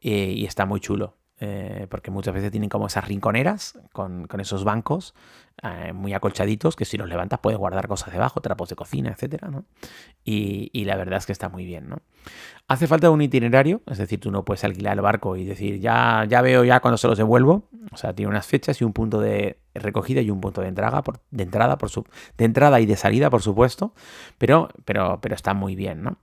y 0.04 0.46
está 0.46 0.66
muy 0.66 0.80
chulo. 0.80 1.14
Eh, 1.44 1.88
porque 1.90 2.12
muchas 2.12 2.34
veces 2.34 2.52
tienen 2.52 2.70
como 2.70 2.86
esas 2.86 3.04
rinconeras 3.04 3.76
con, 3.92 4.28
esos 4.38 4.62
bancos 4.62 5.12
eh, 5.60 5.92
muy 5.92 6.14
acolchaditos 6.14 6.76
que 6.76 6.84
si 6.84 6.96
los 6.96 7.08
levantas 7.08 7.40
puedes 7.40 7.58
guardar 7.58 7.88
cosas 7.88 8.12
debajo, 8.12 8.40
trapos 8.40 8.68
de 8.68 8.76
cocina, 8.76 9.10
etcétera, 9.10 9.48
¿no? 9.48 9.64
y, 10.24 10.84
la 10.84 10.94
verdad 10.94 11.16
es 11.16 11.26
que 11.26 11.32
está 11.32 11.48
muy 11.48 11.64
bien, 11.64 11.88
¿no? 11.88 11.98
Hace 12.68 12.86
falta 12.86 13.10
un 13.10 13.20
itinerario, 13.22 13.82
es 13.90 13.98
decir, 13.98 14.20
tú 14.20 14.30
no 14.30 14.44
puedes 14.44 14.62
alquilar 14.62 14.96
el 14.96 15.00
barco 15.00 15.34
y 15.34 15.44
decir, 15.44 15.80
ya, 15.80 16.24
ya 16.28 16.42
veo 16.42 16.62
ya 16.62 16.78
cuando 16.78 16.96
se 16.96 17.08
los 17.08 17.18
devuelvo, 17.18 17.68
o 17.90 17.96
sea, 17.96 18.14
tiene 18.14 18.30
unas 18.30 18.46
fechas 18.46 18.80
y 18.80 18.84
un 18.84 18.92
punto 18.92 19.20
de 19.20 19.58
recogida 19.74 20.20
y 20.20 20.30
un 20.30 20.40
punto 20.40 20.60
de 20.60 20.68
entrada, 20.68 21.02
por, 21.02 21.18
de 21.32 21.42
entrada, 21.42 21.76
por 21.76 21.90
su, 21.90 22.06
de 22.38 22.44
entrada 22.44 22.78
y 22.78 22.86
de 22.86 22.94
salida, 22.94 23.30
por 23.30 23.42
supuesto, 23.42 23.94
pero, 24.38 24.68
pero, 24.84 25.18
pero 25.20 25.34
está 25.34 25.54
muy 25.54 25.74
bien, 25.74 26.04
¿no? 26.04 26.18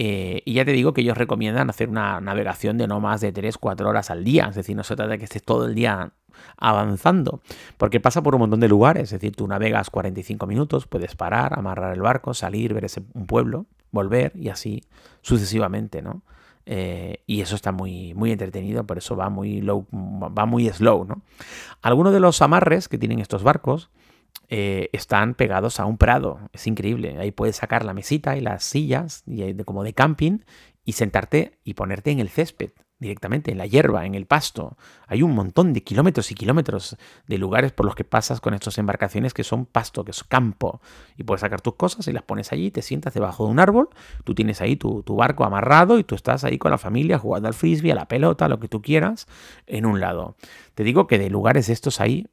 Eh, 0.00 0.42
y 0.44 0.54
ya 0.54 0.64
te 0.64 0.72
digo 0.72 0.94
que 0.94 1.00
ellos 1.00 1.18
recomiendan 1.18 1.68
hacer 1.68 1.88
una 1.88 2.20
navegación 2.20 2.78
de 2.78 2.86
no 2.86 3.00
más 3.00 3.20
de 3.20 3.34
3-4 3.34 3.84
horas 3.84 4.10
al 4.10 4.24
día. 4.24 4.46
Es 4.48 4.54
decir, 4.54 4.76
no 4.76 4.84
se 4.84 4.94
trata 4.94 5.10
de 5.10 5.18
que 5.18 5.24
estés 5.24 5.42
todo 5.42 5.66
el 5.66 5.74
día 5.74 6.12
avanzando, 6.56 7.40
porque 7.76 7.98
pasa 7.98 8.22
por 8.22 8.36
un 8.36 8.40
montón 8.40 8.60
de 8.60 8.68
lugares. 8.68 9.04
Es 9.12 9.20
decir, 9.20 9.34
tú 9.34 9.48
navegas 9.48 9.90
45 9.90 10.46
minutos, 10.46 10.86
puedes 10.86 11.16
parar, 11.16 11.58
amarrar 11.58 11.92
el 11.92 12.00
barco, 12.00 12.32
salir, 12.32 12.74
ver 12.74 12.84
ese, 12.84 13.02
un 13.12 13.26
pueblo, 13.26 13.66
volver 13.90 14.32
y 14.36 14.50
así 14.50 14.84
sucesivamente, 15.20 16.00
¿no? 16.00 16.22
Eh, 16.70 17.22
y 17.26 17.40
eso 17.40 17.56
está 17.56 17.72
muy, 17.72 18.12
muy 18.12 18.30
entretenido, 18.30 18.84
por 18.84 18.98
eso 18.98 19.16
va 19.16 19.30
muy, 19.30 19.62
low, 19.62 19.86
va 19.90 20.44
muy 20.44 20.68
slow. 20.68 21.06
¿no? 21.06 21.22
Algunos 21.80 22.12
de 22.12 22.20
los 22.20 22.42
amarres 22.42 22.88
que 22.88 22.98
tienen 22.98 23.20
estos 23.20 23.42
barcos 23.42 23.88
eh, 24.48 24.88
están 24.92 25.34
pegados 25.34 25.78
a 25.80 25.86
un 25.86 25.98
prado. 25.98 26.40
Es 26.52 26.66
increíble. 26.66 27.18
Ahí 27.18 27.30
puedes 27.30 27.56
sacar 27.56 27.84
la 27.84 27.94
mesita 27.94 28.36
y 28.36 28.40
las 28.40 28.64
sillas 28.64 29.22
y 29.26 29.54
como 29.64 29.84
de 29.84 29.92
camping 29.92 30.40
y 30.84 30.92
sentarte 30.92 31.58
y 31.64 31.74
ponerte 31.74 32.10
en 32.10 32.20
el 32.20 32.30
césped 32.30 32.70
directamente, 32.98 33.52
en 33.52 33.58
la 33.58 33.66
hierba, 33.66 34.06
en 34.06 34.14
el 34.14 34.26
pasto. 34.26 34.76
Hay 35.06 35.22
un 35.22 35.32
montón 35.32 35.72
de 35.72 35.84
kilómetros 35.84 36.30
y 36.32 36.34
kilómetros 36.34 36.96
de 37.26 37.38
lugares 37.38 37.72
por 37.72 37.86
los 37.86 37.94
que 37.94 38.04
pasas 38.04 38.40
con 38.40 38.54
estas 38.54 38.78
embarcaciones 38.78 39.34
que 39.34 39.44
son 39.44 39.66
pasto, 39.66 40.04
que 40.04 40.10
es 40.10 40.24
campo. 40.24 40.80
Y 41.16 41.22
puedes 41.22 41.42
sacar 41.42 41.60
tus 41.60 41.76
cosas 41.76 42.08
y 42.08 42.12
las 42.12 42.22
pones 42.22 42.52
allí, 42.52 42.70
te 42.70 42.82
sientas 42.82 43.14
debajo 43.14 43.44
de 43.44 43.52
un 43.52 43.60
árbol, 43.60 43.90
tú 44.24 44.34
tienes 44.34 44.60
ahí 44.60 44.76
tu, 44.76 45.02
tu 45.02 45.14
barco 45.14 45.44
amarrado 45.44 45.98
y 45.98 46.04
tú 46.04 46.14
estás 46.14 46.42
ahí 46.44 46.58
con 46.58 46.72
la 46.72 46.78
familia 46.78 47.18
jugando 47.18 47.48
al 47.48 47.54
frisbee, 47.54 47.92
a 47.92 47.94
la 47.94 48.08
pelota, 48.08 48.48
lo 48.48 48.58
que 48.58 48.68
tú 48.68 48.82
quieras, 48.82 49.28
en 49.66 49.86
un 49.86 50.00
lado. 50.00 50.36
Te 50.74 50.82
digo 50.82 51.06
que 51.06 51.18
de 51.18 51.30
lugares 51.30 51.68
estos 51.68 52.00
hay 52.00 52.26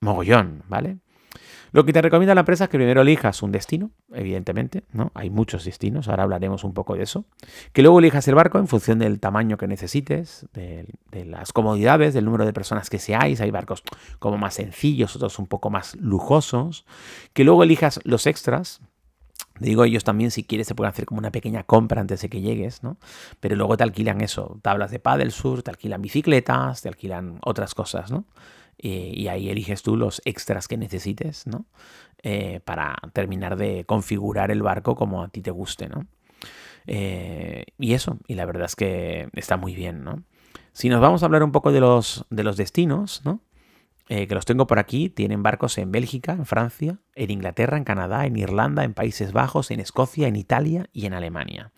mogollón, 0.00 0.62
¿vale? 0.68 0.98
Lo 1.72 1.86
que 1.86 1.92
te 1.94 2.02
recomienda 2.02 2.34
la 2.34 2.42
empresa 2.42 2.64
es 2.64 2.70
que 2.70 2.76
primero 2.76 3.00
elijas 3.00 3.42
un 3.42 3.50
destino, 3.50 3.90
evidentemente, 4.12 4.84
¿no? 4.92 5.10
Hay 5.14 5.30
muchos 5.30 5.64
destinos, 5.64 6.06
ahora 6.06 6.24
hablaremos 6.24 6.64
un 6.64 6.74
poco 6.74 6.94
de 6.94 7.02
eso. 7.02 7.24
Que 7.72 7.80
luego 7.80 7.98
elijas 7.98 8.28
el 8.28 8.34
barco 8.34 8.58
en 8.58 8.68
función 8.68 8.98
del 8.98 9.20
tamaño 9.20 9.56
que 9.56 9.66
necesites, 9.66 10.46
de, 10.52 10.86
las 11.24 11.52
comodidades, 11.54 12.12
del 12.12 12.26
número 12.26 12.44
de 12.44 12.52
personas 12.52 12.90
que 12.90 12.98
seáis. 12.98 13.40
Hay 13.40 13.50
barcos 13.50 13.82
como 14.18 14.36
más 14.36 14.54
sencillos, 14.54 15.16
otros 15.16 15.38
un 15.38 15.46
poco 15.46 15.70
más 15.70 15.96
lujosos. 15.96 16.84
Que 17.32 17.42
luego 17.42 17.62
elijas 17.62 18.00
los 18.04 18.26
extras, 18.26 18.82
digo, 19.58 19.84
ellos 19.84 20.04
también, 20.04 20.30
si 20.30 20.44
quieres, 20.44 20.66
se 20.66 20.74
pueden 20.74 20.90
hacer 20.90 21.06
como 21.06 21.20
una 21.20 21.32
pequeña 21.32 21.64
compra 21.64 22.02
antes 22.02 22.20
de 22.20 22.28
que 22.28 22.42
llegues, 22.42 22.82
¿no? 22.82 22.98
Pero 23.40 23.56
luego 23.56 23.78
te 23.78 23.84
alquilan 23.84 24.20
eso, 24.20 24.58
tablas 24.60 24.90
de 24.90 24.98
paddle 24.98 25.30
sur, 25.30 25.62
te 25.62 25.70
alquilan 25.70 26.02
bicicletas, 26.02 26.82
te 26.82 26.88
alquilan 26.88 27.38
otras 27.42 27.74
cosas, 27.74 28.10
¿no? 28.10 28.26
Eh, 28.78 29.12
y 29.14 29.28
ahí 29.28 29.48
eliges 29.48 29.82
tú 29.82 29.96
los 29.96 30.20
extras 30.24 30.66
que 30.66 30.76
necesites, 30.76 31.46
¿no? 31.46 31.66
Eh, 32.22 32.60
para 32.64 32.96
terminar 33.12 33.56
de 33.56 33.84
configurar 33.84 34.50
el 34.50 34.62
barco 34.62 34.96
como 34.96 35.22
a 35.22 35.28
ti 35.28 35.40
te 35.40 35.52
guste, 35.52 35.88
¿no? 35.88 36.06
Eh, 36.86 37.64
y 37.78 37.94
eso, 37.94 38.18
y 38.26 38.34
la 38.34 38.44
verdad 38.44 38.64
es 38.64 38.74
que 38.74 39.28
está 39.34 39.56
muy 39.56 39.76
bien, 39.76 40.02
¿no? 40.02 40.24
Si 40.72 40.88
nos 40.88 41.00
vamos 41.00 41.22
a 41.22 41.26
hablar 41.26 41.44
un 41.44 41.52
poco 41.52 41.70
de 41.70 41.80
los, 41.80 42.26
de 42.30 42.42
los 42.42 42.56
destinos, 42.56 43.22
¿no? 43.24 43.40
que 44.08 44.34
los 44.34 44.44
tengo 44.44 44.66
por 44.66 44.78
aquí, 44.78 45.08
tienen 45.08 45.42
barcos 45.42 45.78
en 45.78 45.90
Bélgica, 45.90 46.32
en 46.32 46.44
Francia, 46.44 46.98
en 47.14 47.30
Inglaterra, 47.30 47.78
en 47.78 47.84
Canadá, 47.84 48.26
en 48.26 48.36
Irlanda, 48.36 48.84
en 48.84 48.92
Países 48.92 49.32
Bajos, 49.32 49.70
en 49.70 49.80
Escocia, 49.80 50.28
en 50.28 50.36
Italia 50.36 50.84
y 50.92 51.06
en 51.06 51.14
Alemania. 51.14 51.72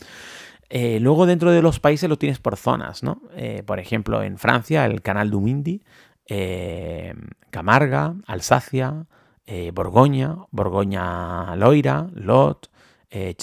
luego 0.99 1.27
dentro 1.27 1.53
de 1.53 1.63
los 1.63 1.79
países 1.79 2.09
lo 2.09 2.19
tienes 2.19 2.41
por 2.41 2.57
zonas, 2.57 3.05
¿no? 3.05 3.23
por 3.67 3.79
ejemplo, 3.79 4.25
en 4.25 4.39
Francia, 4.39 4.85
el 4.85 5.01
canal 5.01 5.31
du 5.31 5.41
Midi 5.41 5.85
eh, 6.27 7.15
Camarga, 7.51 8.17
Alsacia, 8.27 9.07
eh, 9.47 9.71
Borgoña, 9.73 10.37
Borgoña 10.51 11.55
Loira, 11.57 12.09
Lot, 12.15 12.71
eh, 13.11 13.37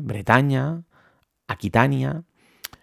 Bretaña, 0.00 0.82
Aquitania. 1.46 2.24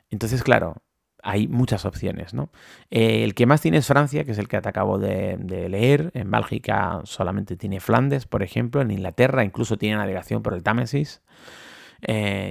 Entonces, 0.09 0.43
claro, 0.43 0.81
hay 1.23 1.47
muchas 1.47 1.85
opciones, 1.85 2.33
¿no? 2.33 2.51
el 2.91 3.33
que 3.33 3.45
más 3.47 3.61
tiene 3.61 3.77
es 3.77 3.87
Francia, 3.87 4.23
que 4.25 4.31
es 4.31 4.37
el 4.37 4.47
que 4.47 4.61
te 4.61 4.69
acabo 4.69 4.99
de, 4.99 5.37
leer. 5.69 6.11
En 6.13 6.29
Bélgica 6.29 7.01
solamente 7.03 7.57
tiene 7.57 7.79
Flandes, 7.79 8.27
por 8.27 8.43
ejemplo. 8.43 8.81
En 8.81 8.91
Inglaterra 8.91 9.43
incluso 9.43 9.77
tiene 9.77 9.97
navegación 9.97 10.43
por 10.43 10.53
el 10.53 10.63
Támesis. 10.63 11.21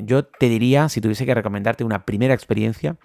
yo 0.02 0.24
te 0.24 0.48
diría, 0.48 0.88
si 0.88 1.00
tuviese 1.00 1.26
que 1.26 1.34
recomendarte 1.34 1.84
una 1.84 2.04
primera 2.04 2.34
experiencia, 2.34 2.96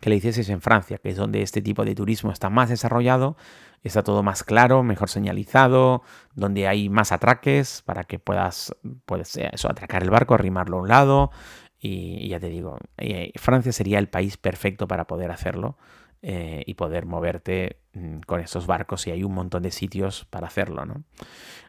que 0.00 0.10
le 0.10 0.16
hicieses 0.16 0.48
en 0.48 0.60
Francia, 0.60 0.98
que 0.98 1.10
es 1.10 1.16
donde 1.16 1.42
este 1.42 1.62
tipo 1.62 1.84
de 1.84 1.94
turismo 1.94 2.30
está 2.30 2.50
más 2.50 2.68
desarrollado, 2.68 3.36
está 3.82 4.02
todo 4.02 4.22
más 4.22 4.42
claro, 4.44 4.82
mejor 4.82 5.08
señalizado, 5.08 6.02
donde 6.34 6.66
hay 6.66 6.88
más 6.88 7.12
atraques 7.12 7.82
para 7.82 8.04
que 8.04 8.18
puedas, 8.18 8.74
puedes, 9.06 9.36
eso, 9.36 9.70
atracar 9.70 10.02
el 10.02 10.10
barco, 10.10 10.34
arrimarlo 10.34 10.78
a 10.78 10.82
un 10.82 10.88
lado. 10.88 11.30
Y, 11.78 12.28
ya 12.28 12.40
te 12.40 12.48
digo, 12.48 12.78
eh, 12.96 13.32
Francia 13.36 13.72
sería 13.72 13.98
el 13.98 14.08
país 14.08 14.38
perfecto 14.38 14.88
para 14.88 15.06
poder 15.06 15.30
hacerlo 15.30 15.76
eh, 16.22 16.62
y 16.66 16.74
poder 16.74 17.04
moverte 17.04 17.80
mm, 17.92 18.20
con 18.20 18.40
estos 18.40 18.66
barcos 18.66 19.06
y 19.06 19.10
hay 19.10 19.22
un 19.22 19.34
montón 19.34 19.62
de 19.62 19.70
sitios 19.70 20.24
para 20.24 20.46
hacerlo. 20.46 20.86
¿no? 20.86 21.04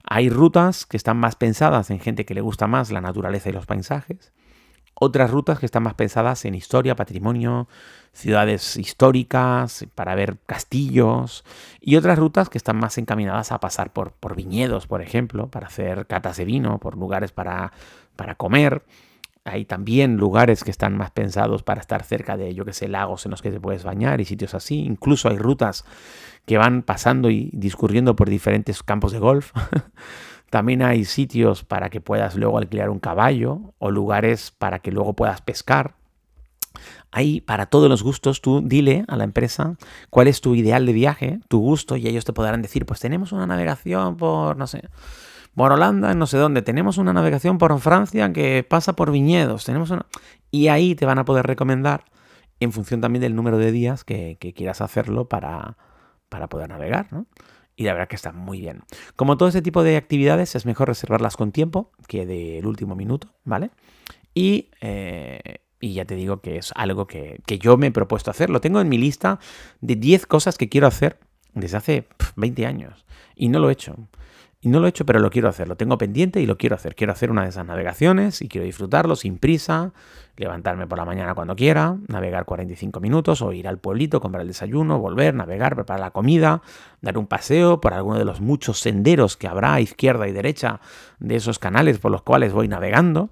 Hay 0.03 0.29
rutas 0.29 0.85
que 0.85 0.95
están 0.95 1.17
más 1.17 1.35
pensadas 1.35 1.89
en 1.89 1.99
gente 1.99 2.25
que 2.25 2.33
le 2.33 2.39
gusta 2.39 2.65
más 2.65 2.91
la 2.91 3.01
naturaleza 3.01 3.49
y 3.49 3.51
los 3.53 3.65
paisajes 3.65 4.31
otras 4.95 5.29
rutas 5.29 5.59
que 5.59 5.65
están 5.65 5.83
más 5.83 5.93
pensadas 5.93 6.45
en 6.45 6.55
historia, 6.55 6.95
patrimonio, 6.95 7.67
ciudades 8.13 8.77
históricas, 8.77 9.85
para 9.93 10.15
ver 10.15 10.37
castillos, 10.45 11.43
y 11.81 11.97
otras 11.97 12.17
rutas 12.17 12.49
que 12.49 12.57
están 12.57 12.77
más 12.77 12.97
encaminadas 12.97 13.51
a 13.51 13.59
pasar 13.59 13.91
por, 13.91 14.13
viñedos, 14.35 14.87
por 14.87 15.01
ejemplo, 15.01 15.47
para 15.47 15.67
hacer 15.67 16.07
catas 16.07 16.37
de 16.37 16.45
vino, 16.45 16.79
por 16.79 16.97
lugares 16.97 17.31
para, 17.31 17.73
para 18.15 18.35
comer. 18.35 18.83
Hay 19.43 19.65
también 19.65 20.17
lugares 20.17 20.63
que 20.63 20.71
están 20.71 20.97
más 20.97 21.11
pensados 21.11 21.61
para 21.61 21.81
estar 21.81 22.01
cerca 22.03 22.35
de, 22.35 22.55
yo 22.55 22.65
que 22.65 22.73
sé, 22.73 22.87
lagos 22.87 23.25
en 23.25 23.31
los 23.31 23.41
que 23.43 23.51
te 23.51 23.59
puedes 23.59 23.83
bañar 23.83 24.19
y 24.21 24.25
sitios 24.25 24.55
así. 24.55 24.79
Incluso 24.79 25.29
hay 25.29 25.37
rutas 25.37 25.85
que 26.45 26.57
van 26.57 26.81
pasando 26.81 27.29
y 27.29 27.51
discurriendo 27.53 28.15
por 28.15 28.29
diferentes 28.29 28.81
campos 28.81 29.11
de 29.11 29.19
golf. 29.19 29.51
También 30.55 30.83
hay 30.83 31.03
sitios 31.03 31.65
para 31.65 31.89
que 31.89 31.99
puedas 31.99 32.37
luego 32.37 32.57
alquilar 32.57 32.89
un 32.89 32.99
caballo 32.99 33.73
o 33.77 33.91
lugares 33.91 34.51
para 34.51 34.79
que 34.79 34.89
luego 34.89 35.11
puedas 35.11 35.41
pescar. 35.41 35.95
Ahí, 37.11 37.41
para 37.41 37.65
todos 37.65 37.89
los 37.89 38.03
gustos, 38.03 38.39
tú 38.39 38.61
dile 38.63 39.03
a 39.09 39.17
la 39.17 39.25
empresa 39.25 39.75
cuál 40.09 40.29
es 40.29 40.39
tu 40.39 40.55
ideal 40.55 40.85
de 40.85 40.93
viaje, 40.93 41.39
tu 41.49 41.59
gusto, 41.59 41.97
y 41.97 42.07
ellos 42.07 42.23
te 42.23 42.31
podrán 42.31 42.61
decir, 42.61 42.85
pues 42.85 43.01
tenemos 43.01 43.33
una 43.33 43.45
navegación 43.45 44.15
por, 44.15 44.55
no 44.55 44.65
sé, 44.65 44.87
por 45.55 45.73
Holanda, 45.73 46.13
no 46.13 46.25
sé 46.25 46.37
dónde, 46.37 46.61
tenemos 46.61 46.97
una 46.97 47.11
navegación 47.11 47.57
por 47.57 47.77
Francia 47.81 48.31
que 48.31 48.63
pasa 48.63 48.93
por 48.93 49.11
viñedos, 49.11 49.65
tenemos 49.65 49.89
una... 49.91 50.05
Y 50.51 50.69
ahí 50.69 50.95
te 50.95 51.05
van 51.05 51.19
a 51.19 51.25
poder 51.25 51.45
recomendar 51.45 52.05
en 52.61 52.71
función 52.71 53.01
también 53.01 53.21
del 53.21 53.35
número 53.35 53.57
de 53.57 53.73
días 53.73 54.05
que, 54.05 54.37
quieras 54.55 54.79
hacerlo 54.79 55.27
para, 55.27 55.75
para 56.29 56.47
poder 56.47 56.69
navegar, 56.69 57.11
¿no? 57.11 57.25
Y 57.75 57.83
la 57.83 57.93
verdad 57.93 58.07
que 58.07 58.15
está 58.15 58.31
muy 58.31 58.61
bien. 58.61 58.83
Como 59.15 59.37
todo 59.37 59.49
ese 59.49 59.61
tipo 59.61 59.83
de 59.83 59.97
actividades, 59.97 60.55
es 60.55 60.65
mejor 60.65 60.87
reservarlas 60.87 61.37
con 61.37 61.51
tiempo 61.51 61.91
que 62.07 62.25
del 62.25 62.65
último 62.65 62.95
minuto, 62.95 63.33
¿vale? 63.43 63.71
Y, 64.33 64.69
eh, 64.81 65.59
y 65.79 65.93
ya 65.93 66.05
te 66.05 66.15
digo 66.15 66.41
que 66.41 66.57
es 66.57 66.71
algo 66.75 67.07
que, 67.07 67.41
que, 67.45 67.59
yo 67.59 67.77
me 67.77 67.87
he 67.87 67.91
propuesto 67.91 68.31
hacer. 68.31 68.49
Lo 68.49 68.61
tengo 68.61 68.81
en 68.81 68.89
mi 68.89 68.97
lista 68.97 69.39
de 69.81 69.95
10 69.95 70.25
cosas 70.25 70.57
que 70.57 70.69
quiero 70.69 70.87
hacer 70.87 71.19
desde 71.53 71.77
hace 71.77 72.07
20 72.35 72.65
años 72.65 73.05
y 73.35 73.49
no 73.49 73.59
lo 73.59 73.69
he 73.69 73.73
hecho. 73.73 73.95
Y 74.65 74.69
no 74.69 74.79
lo 74.79 74.87
he 74.87 74.89
hecho, 74.89 75.05
pero 75.05 75.19
lo 75.19 75.29
quiero 75.29 75.47
hacer. 75.47 75.67
Lo 75.67 75.77
tengo 75.77 75.99
pendiente 75.99 76.41
y 76.41 76.47
lo 76.47 76.57
quiero 76.57 76.75
hacer. 76.75 76.95
Quiero 76.95 77.13
hacer 77.13 77.29
una 77.29 77.43
de 77.43 77.49
esas 77.49 77.67
navegaciones 77.67 78.41
y 78.41 78.47
quiero 78.47 78.65
disfrutarlo 78.65 79.15
sin 79.15 79.37
prisa, 79.37 79.93
levantarme 80.37 80.87
por 80.87 80.97
la 80.97 81.05
mañana 81.05 81.35
cuando 81.35 81.55
quiera, 81.55 81.97
navegar 82.07 82.45
45 82.45 82.99
minutos 82.99 83.43
o 83.43 83.53
ir 83.53 83.67
al 83.67 83.77
pueblito, 83.77 84.19
comprar 84.19 84.41
el 84.41 84.47
desayuno, 84.47 84.97
volver, 84.97 85.35
navegar, 85.35 85.75
preparar 85.75 85.99
la 85.99 86.09
comida, 86.09 86.63
dar 86.99 87.19
un 87.19 87.27
paseo 87.27 87.79
por 87.79 87.93
alguno 87.93 88.17
de 88.17 88.25
los 88.25 88.41
muchos 88.41 88.79
senderos 88.79 89.37
que 89.37 89.47
habrá 89.47 89.75
a 89.75 89.81
izquierda 89.81 90.27
y 90.27 90.31
derecha 90.31 90.79
de 91.19 91.35
esos 91.35 91.59
canales 91.59 91.99
por 91.99 92.11
los 92.11 92.23
cuales 92.23 92.51
voy 92.51 92.67
navegando 92.67 93.29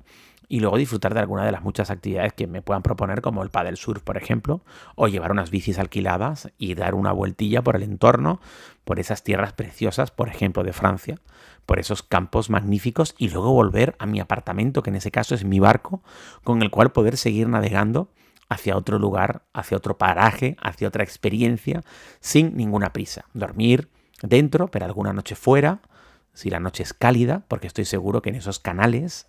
y 0.53 0.59
luego 0.59 0.77
disfrutar 0.77 1.15
de 1.15 1.19
alguna 1.19 1.45
de 1.45 1.51
las 1.51 1.63
muchas 1.63 1.89
actividades 1.89 2.33
que 2.33 2.45
me 2.45 2.61
puedan 2.61 2.83
proponer, 2.83 3.23
como 3.23 3.41
el 3.41 3.49
paddle 3.49 3.75
surf, 3.75 4.03
por 4.03 4.17
ejemplo, 4.17 4.61
o 4.93 5.07
llevar 5.07 5.31
unas 5.31 5.49
bicis 5.49 5.79
alquiladas 5.79 6.51
y 6.59 6.75
dar 6.75 6.93
una 6.93 7.11
vueltilla 7.11 7.63
por 7.63 7.75
el 7.75 7.81
entorno, 7.81 8.39
por 8.83 8.99
esas 8.99 9.23
tierras 9.23 9.53
preciosas, 9.53 10.11
por 10.11 10.29
ejemplo, 10.29 10.61
de 10.63 10.71
Francia, 10.71 11.17
por 11.65 11.79
esos 11.79 12.03
campos 12.03 12.51
magníficos 12.51 13.15
y 13.17 13.29
luego 13.29 13.51
volver 13.51 13.95
a 13.97 14.05
mi 14.05 14.19
apartamento, 14.19 14.83
que 14.83 14.91
en 14.91 14.97
ese 14.97 15.09
caso 15.09 15.33
es 15.33 15.43
mi 15.43 15.59
barco, 15.59 16.03
con 16.43 16.61
el 16.61 16.69
cual 16.69 16.91
poder 16.91 17.17
seguir 17.17 17.49
navegando 17.49 18.09
hacia 18.47 18.77
otro 18.77 18.99
lugar, 18.99 19.41
hacia 19.53 19.77
otro 19.77 19.97
paraje, 19.97 20.55
hacia 20.61 20.87
otra 20.87 21.03
experiencia, 21.03 21.81
sin 22.19 22.55
ninguna 22.55 22.93
prisa. 22.93 23.25
Dormir 23.33 23.89
dentro, 24.21 24.67
pero 24.67 24.85
alguna 24.85 25.13
noche 25.13 25.33
fuera, 25.33 25.79
si 26.35 26.51
la 26.51 26.59
noche 26.59 26.83
es 26.83 26.93
cálida, 26.93 27.41
porque 27.47 27.65
estoy 27.65 27.85
seguro 27.85 28.21
que 28.21 28.29
en 28.29 28.35
esos 28.35 28.59
canales 28.59 29.25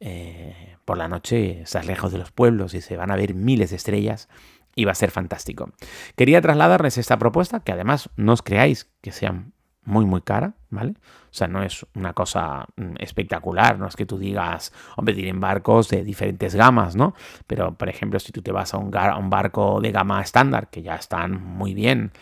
eh, 0.00 0.76
por 0.84 0.98
la 0.98 1.08
noche 1.08 1.62
estás 1.62 1.86
lejos 1.86 2.12
de 2.12 2.18
los 2.18 2.32
pueblos 2.32 2.74
y 2.74 2.80
se 2.80 2.96
van 2.96 3.10
a 3.10 3.16
ver 3.16 3.34
miles 3.34 3.70
de 3.70 3.76
estrellas 3.76 4.28
y 4.74 4.84
va 4.84 4.92
a 4.92 4.96
ser 4.96 5.10
fantástico. 5.10 5.72
Quería 6.16 6.40
trasladarles 6.40 6.98
esta 6.98 7.18
propuesta, 7.18 7.60
que 7.60 7.72
además 7.72 8.10
no 8.16 8.32
os 8.32 8.42
creáis 8.42 8.90
que 9.00 9.12
sean 9.12 9.52
muy, 9.84 10.04
muy 10.06 10.22
cara, 10.22 10.54
¿vale? 10.70 10.94
O 11.30 11.36
sea, 11.36 11.46
no 11.46 11.62
es 11.62 11.86
una 11.94 12.12
cosa 12.14 12.66
mm, 12.76 12.94
espectacular, 13.00 13.78
no 13.78 13.86
es 13.86 13.96
que 13.96 14.06
tú 14.06 14.18
digas, 14.18 14.72
hombre, 14.96 15.14
tienen 15.14 15.40
barcos 15.40 15.88
de 15.88 16.02
diferentes 16.02 16.54
gamas, 16.54 16.96
¿no? 16.96 17.14
Pero, 17.46 17.74
por 17.74 17.88
ejemplo, 17.88 18.18
si 18.18 18.32
tú 18.32 18.40
te 18.42 18.52
vas 18.52 18.72
a 18.74 18.78
un, 18.78 18.96
a 18.96 19.16
un 19.18 19.30
barco 19.30 19.80
de 19.80 19.92
gama 19.92 20.22
estándar, 20.22 20.70
que 20.70 20.82
ya 20.82 20.94
están 20.94 21.42
muy 21.42 21.74
bien, 21.74 22.12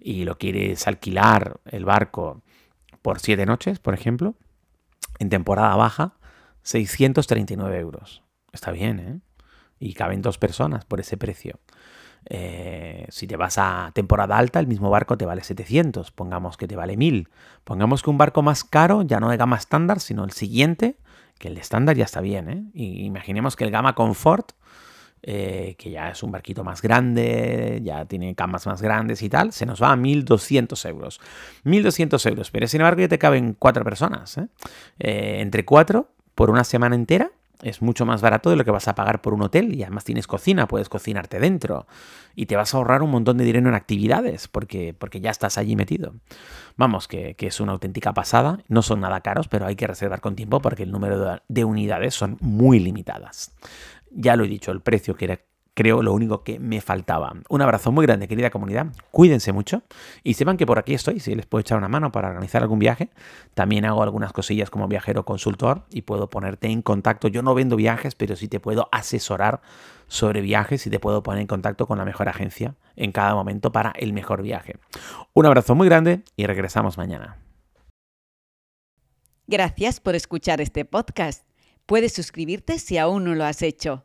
y 0.00 0.24
lo 0.24 0.38
quieres 0.38 0.86
alquilar 0.86 1.60
el 1.66 1.84
barco 1.84 2.42
por 3.02 3.20
siete 3.20 3.44
noches, 3.46 3.78
por 3.78 3.94
ejemplo, 3.94 4.34
en 5.18 5.28
temporada 5.28 5.76
baja, 5.76 6.14
639 6.62 7.78
euros. 7.78 8.22
Está 8.52 8.70
bien, 8.72 9.00
¿eh? 9.00 9.20
Y 9.78 9.94
caben 9.94 10.22
dos 10.22 10.38
personas 10.38 10.84
por 10.84 11.00
ese 11.00 11.16
precio. 11.16 11.60
Eh, 12.26 13.06
si 13.08 13.26
te 13.26 13.36
vas 13.36 13.56
a 13.58 13.92
temporada 13.94 14.36
alta, 14.36 14.60
el 14.60 14.66
mismo 14.66 14.90
barco 14.90 15.16
te 15.16 15.24
vale 15.24 15.42
700, 15.42 16.10
pongamos 16.10 16.56
que 16.56 16.68
te 16.68 16.76
vale 16.76 16.96
1000. 16.96 17.28
Pongamos 17.64 18.02
que 18.02 18.10
un 18.10 18.18
barco 18.18 18.42
más 18.42 18.64
caro, 18.64 19.02
ya 19.02 19.20
no 19.20 19.30
de 19.30 19.36
gama 19.36 19.56
estándar, 19.56 20.00
sino 20.00 20.24
el 20.24 20.32
siguiente, 20.32 20.96
que 21.38 21.48
el 21.48 21.54
de 21.54 21.60
estándar 21.60 21.96
ya 21.96 22.04
está 22.04 22.20
bien. 22.20 22.50
¿eh? 22.50 22.64
Y 22.74 23.04
imaginemos 23.04 23.56
que 23.56 23.64
el 23.64 23.70
gama 23.70 23.94
confort, 23.94 24.52
eh, 25.22 25.76
que 25.78 25.90
ya 25.90 26.10
es 26.10 26.22
un 26.22 26.30
barquito 26.30 26.64
más 26.64 26.82
grande, 26.82 27.80
ya 27.82 28.04
tiene 28.04 28.34
camas 28.34 28.66
más 28.66 28.82
grandes 28.82 29.22
y 29.22 29.28
tal, 29.28 29.52
se 29.52 29.66
nos 29.66 29.82
va 29.82 29.92
a 29.92 29.96
1200 29.96 30.84
euros. 30.86 31.20
1200 31.64 32.24
euros, 32.26 32.50
pero 32.50 32.66
sin 32.66 32.80
embargo 32.80 33.00
ya 33.00 33.08
te 33.08 33.18
caben 33.18 33.54
cuatro 33.58 33.84
personas. 33.84 34.38
entre 34.98 35.64
cuatro 35.64 36.12
por 36.34 36.50
una 36.50 36.64
semana 36.64 36.94
entera 36.94 37.30
es 37.62 37.82
mucho 37.82 38.06
más 38.06 38.22
barato 38.22 38.50
de 38.50 38.56
lo 38.56 38.64
que 38.64 38.70
vas 38.70 38.88
a 38.88 38.94
pagar 38.94 39.20
por 39.20 39.34
un 39.34 39.42
hotel 39.42 39.74
y 39.74 39.82
además 39.82 40.04
tienes 40.04 40.26
cocina, 40.26 40.66
puedes 40.66 40.88
cocinarte 40.88 41.38
dentro 41.38 41.86
y 42.34 42.46
te 42.46 42.56
vas 42.56 42.72
a 42.72 42.78
ahorrar 42.78 43.02
un 43.02 43.10
montón 43.10 43.36
de 43.36 43.44
dinero 43.44 43.68
en 43.68 43.74
actividades 43.74 44.48
porque, 44.48 44.94
porque 44.94 45.20
ya 45.20 45.30
estás 45.30 45.58
allí 45.58 45.76
metido. 45.76 46.14
Vamos, 46.76 47.08
que, 47.08 47.36
es 47.38 47.60
una 47.60 47.72
auténtica 47.72 48.14
pasada, 48.14 48.60
no 48.68 48.82
son 48.82 49.00
nada 49.00 49.20
caros, 49.20 49.48
pero 49.48 49.66
hay 49.66 49.76
que 49.76 49.86
reservar 49.86 50.20
con 50.20 50.36
tiempo 50.36 50.60
porque 50.60 50.84
el 50.84 50.90
número 50.90 51.40
de 51.46 51.64
unidades 51.64 52.14
son 52.14 52.38
muy 52.40 52.78
limitadas. 52.78 53.52
Ya 54.10 54.36
lo 54.36 54.44
he 54.44 54.48
dicho, 54.48 54.72
el 54.72 54.80
precio 54.80 55.14
que 55.14 55.26
era 55.26 55.40
creo 55.74 56.02
lo 56.02 56.12
único 56.12 56.42
que 56.42 56.58
me 56.58 56.80
faltaba. 56.80 57.32
Un 57.48 57.62
abrazo 57.62 57.92
muy 57.92 58.06
grande, 58.06 58.28
querida 58.28 58.50
comunidad. 58.50 58.86
Cuídense 59.10 59.52
mucho 59.52 59.82
y 60.22 60.34
sepan 60.34 60.56
que 60.56 60.66
por 60.66 60.78
aquí 60.78 60.94
estoy, 60.94 61.20
si 61.20 61.34
les 61.34 61.46
puedo 61.46 61.60
echar 61.60 61.78
una 61.78 61.88
mano 61.88 62.12
para 62.12 62.28
organizar 62.28 62.62
algún 62.62 62.78
viaje. 62.78 63.10
También 63.54 63.84
hago 63.84 64.02
algunas 64.02 64.32
cosillas 64.32 64.70
como 64.70 64.88
viajero 64.88 65.24
consultor 65.24 65.84
y 65.90 66.02
puedo 66.02 66.28
ponerte 66.28 66.68
en 66.68 66.82
contacto. 66.82 67.28
Yo 67.28 67.42
no 67.42 67.54
vendo 67.54 67.76
viajes, 67.76 68.14
pero 68.14 68.36
sí 68.36 68.48
te 68.48 68.60
puedo 68.60 68.88
asesorar 68.92 69.60
sobre 70.06 70.40
viajes 70.40 70.86
y 70.86 70.90
te 70.90 70.98
puedo 70.98 71.22
poner 71.22 71.40
en 71.40 71.46
contacto 71.46 71.86
con 71.86 71.98
la 71.98 72.04
mejor 72.04 72.28
agencia 72.28 72.74
en 72.96 73.12
cada 73.12 73.34
momento 73.34 73.72
para 73.72 73.92
el 73.96 74.12
mejor 74.12 74.42
viaje. 74.42 74.76
Un 75.32 75.46
abrazo 75.46 75.74
muy 75.74 75.88
grande 75.88 76.24
y 76.36 76.46
regresamos 76.46 76.98
mañana. 76.98 77.38
Gracias 79.46 79.98
por 80.00 80.14
escuchar 80.14 80.60
este 80.60 80.84
podcast. 80.84 81.44
Puedes 81.86 82.12
suscribirte 82.12 82.78
si 82.78 82.98
aún 82.98 83.24
no 83.24 83.34
lo 83.34 83.44
has 83.44 83.62
hecho 83.62 84.04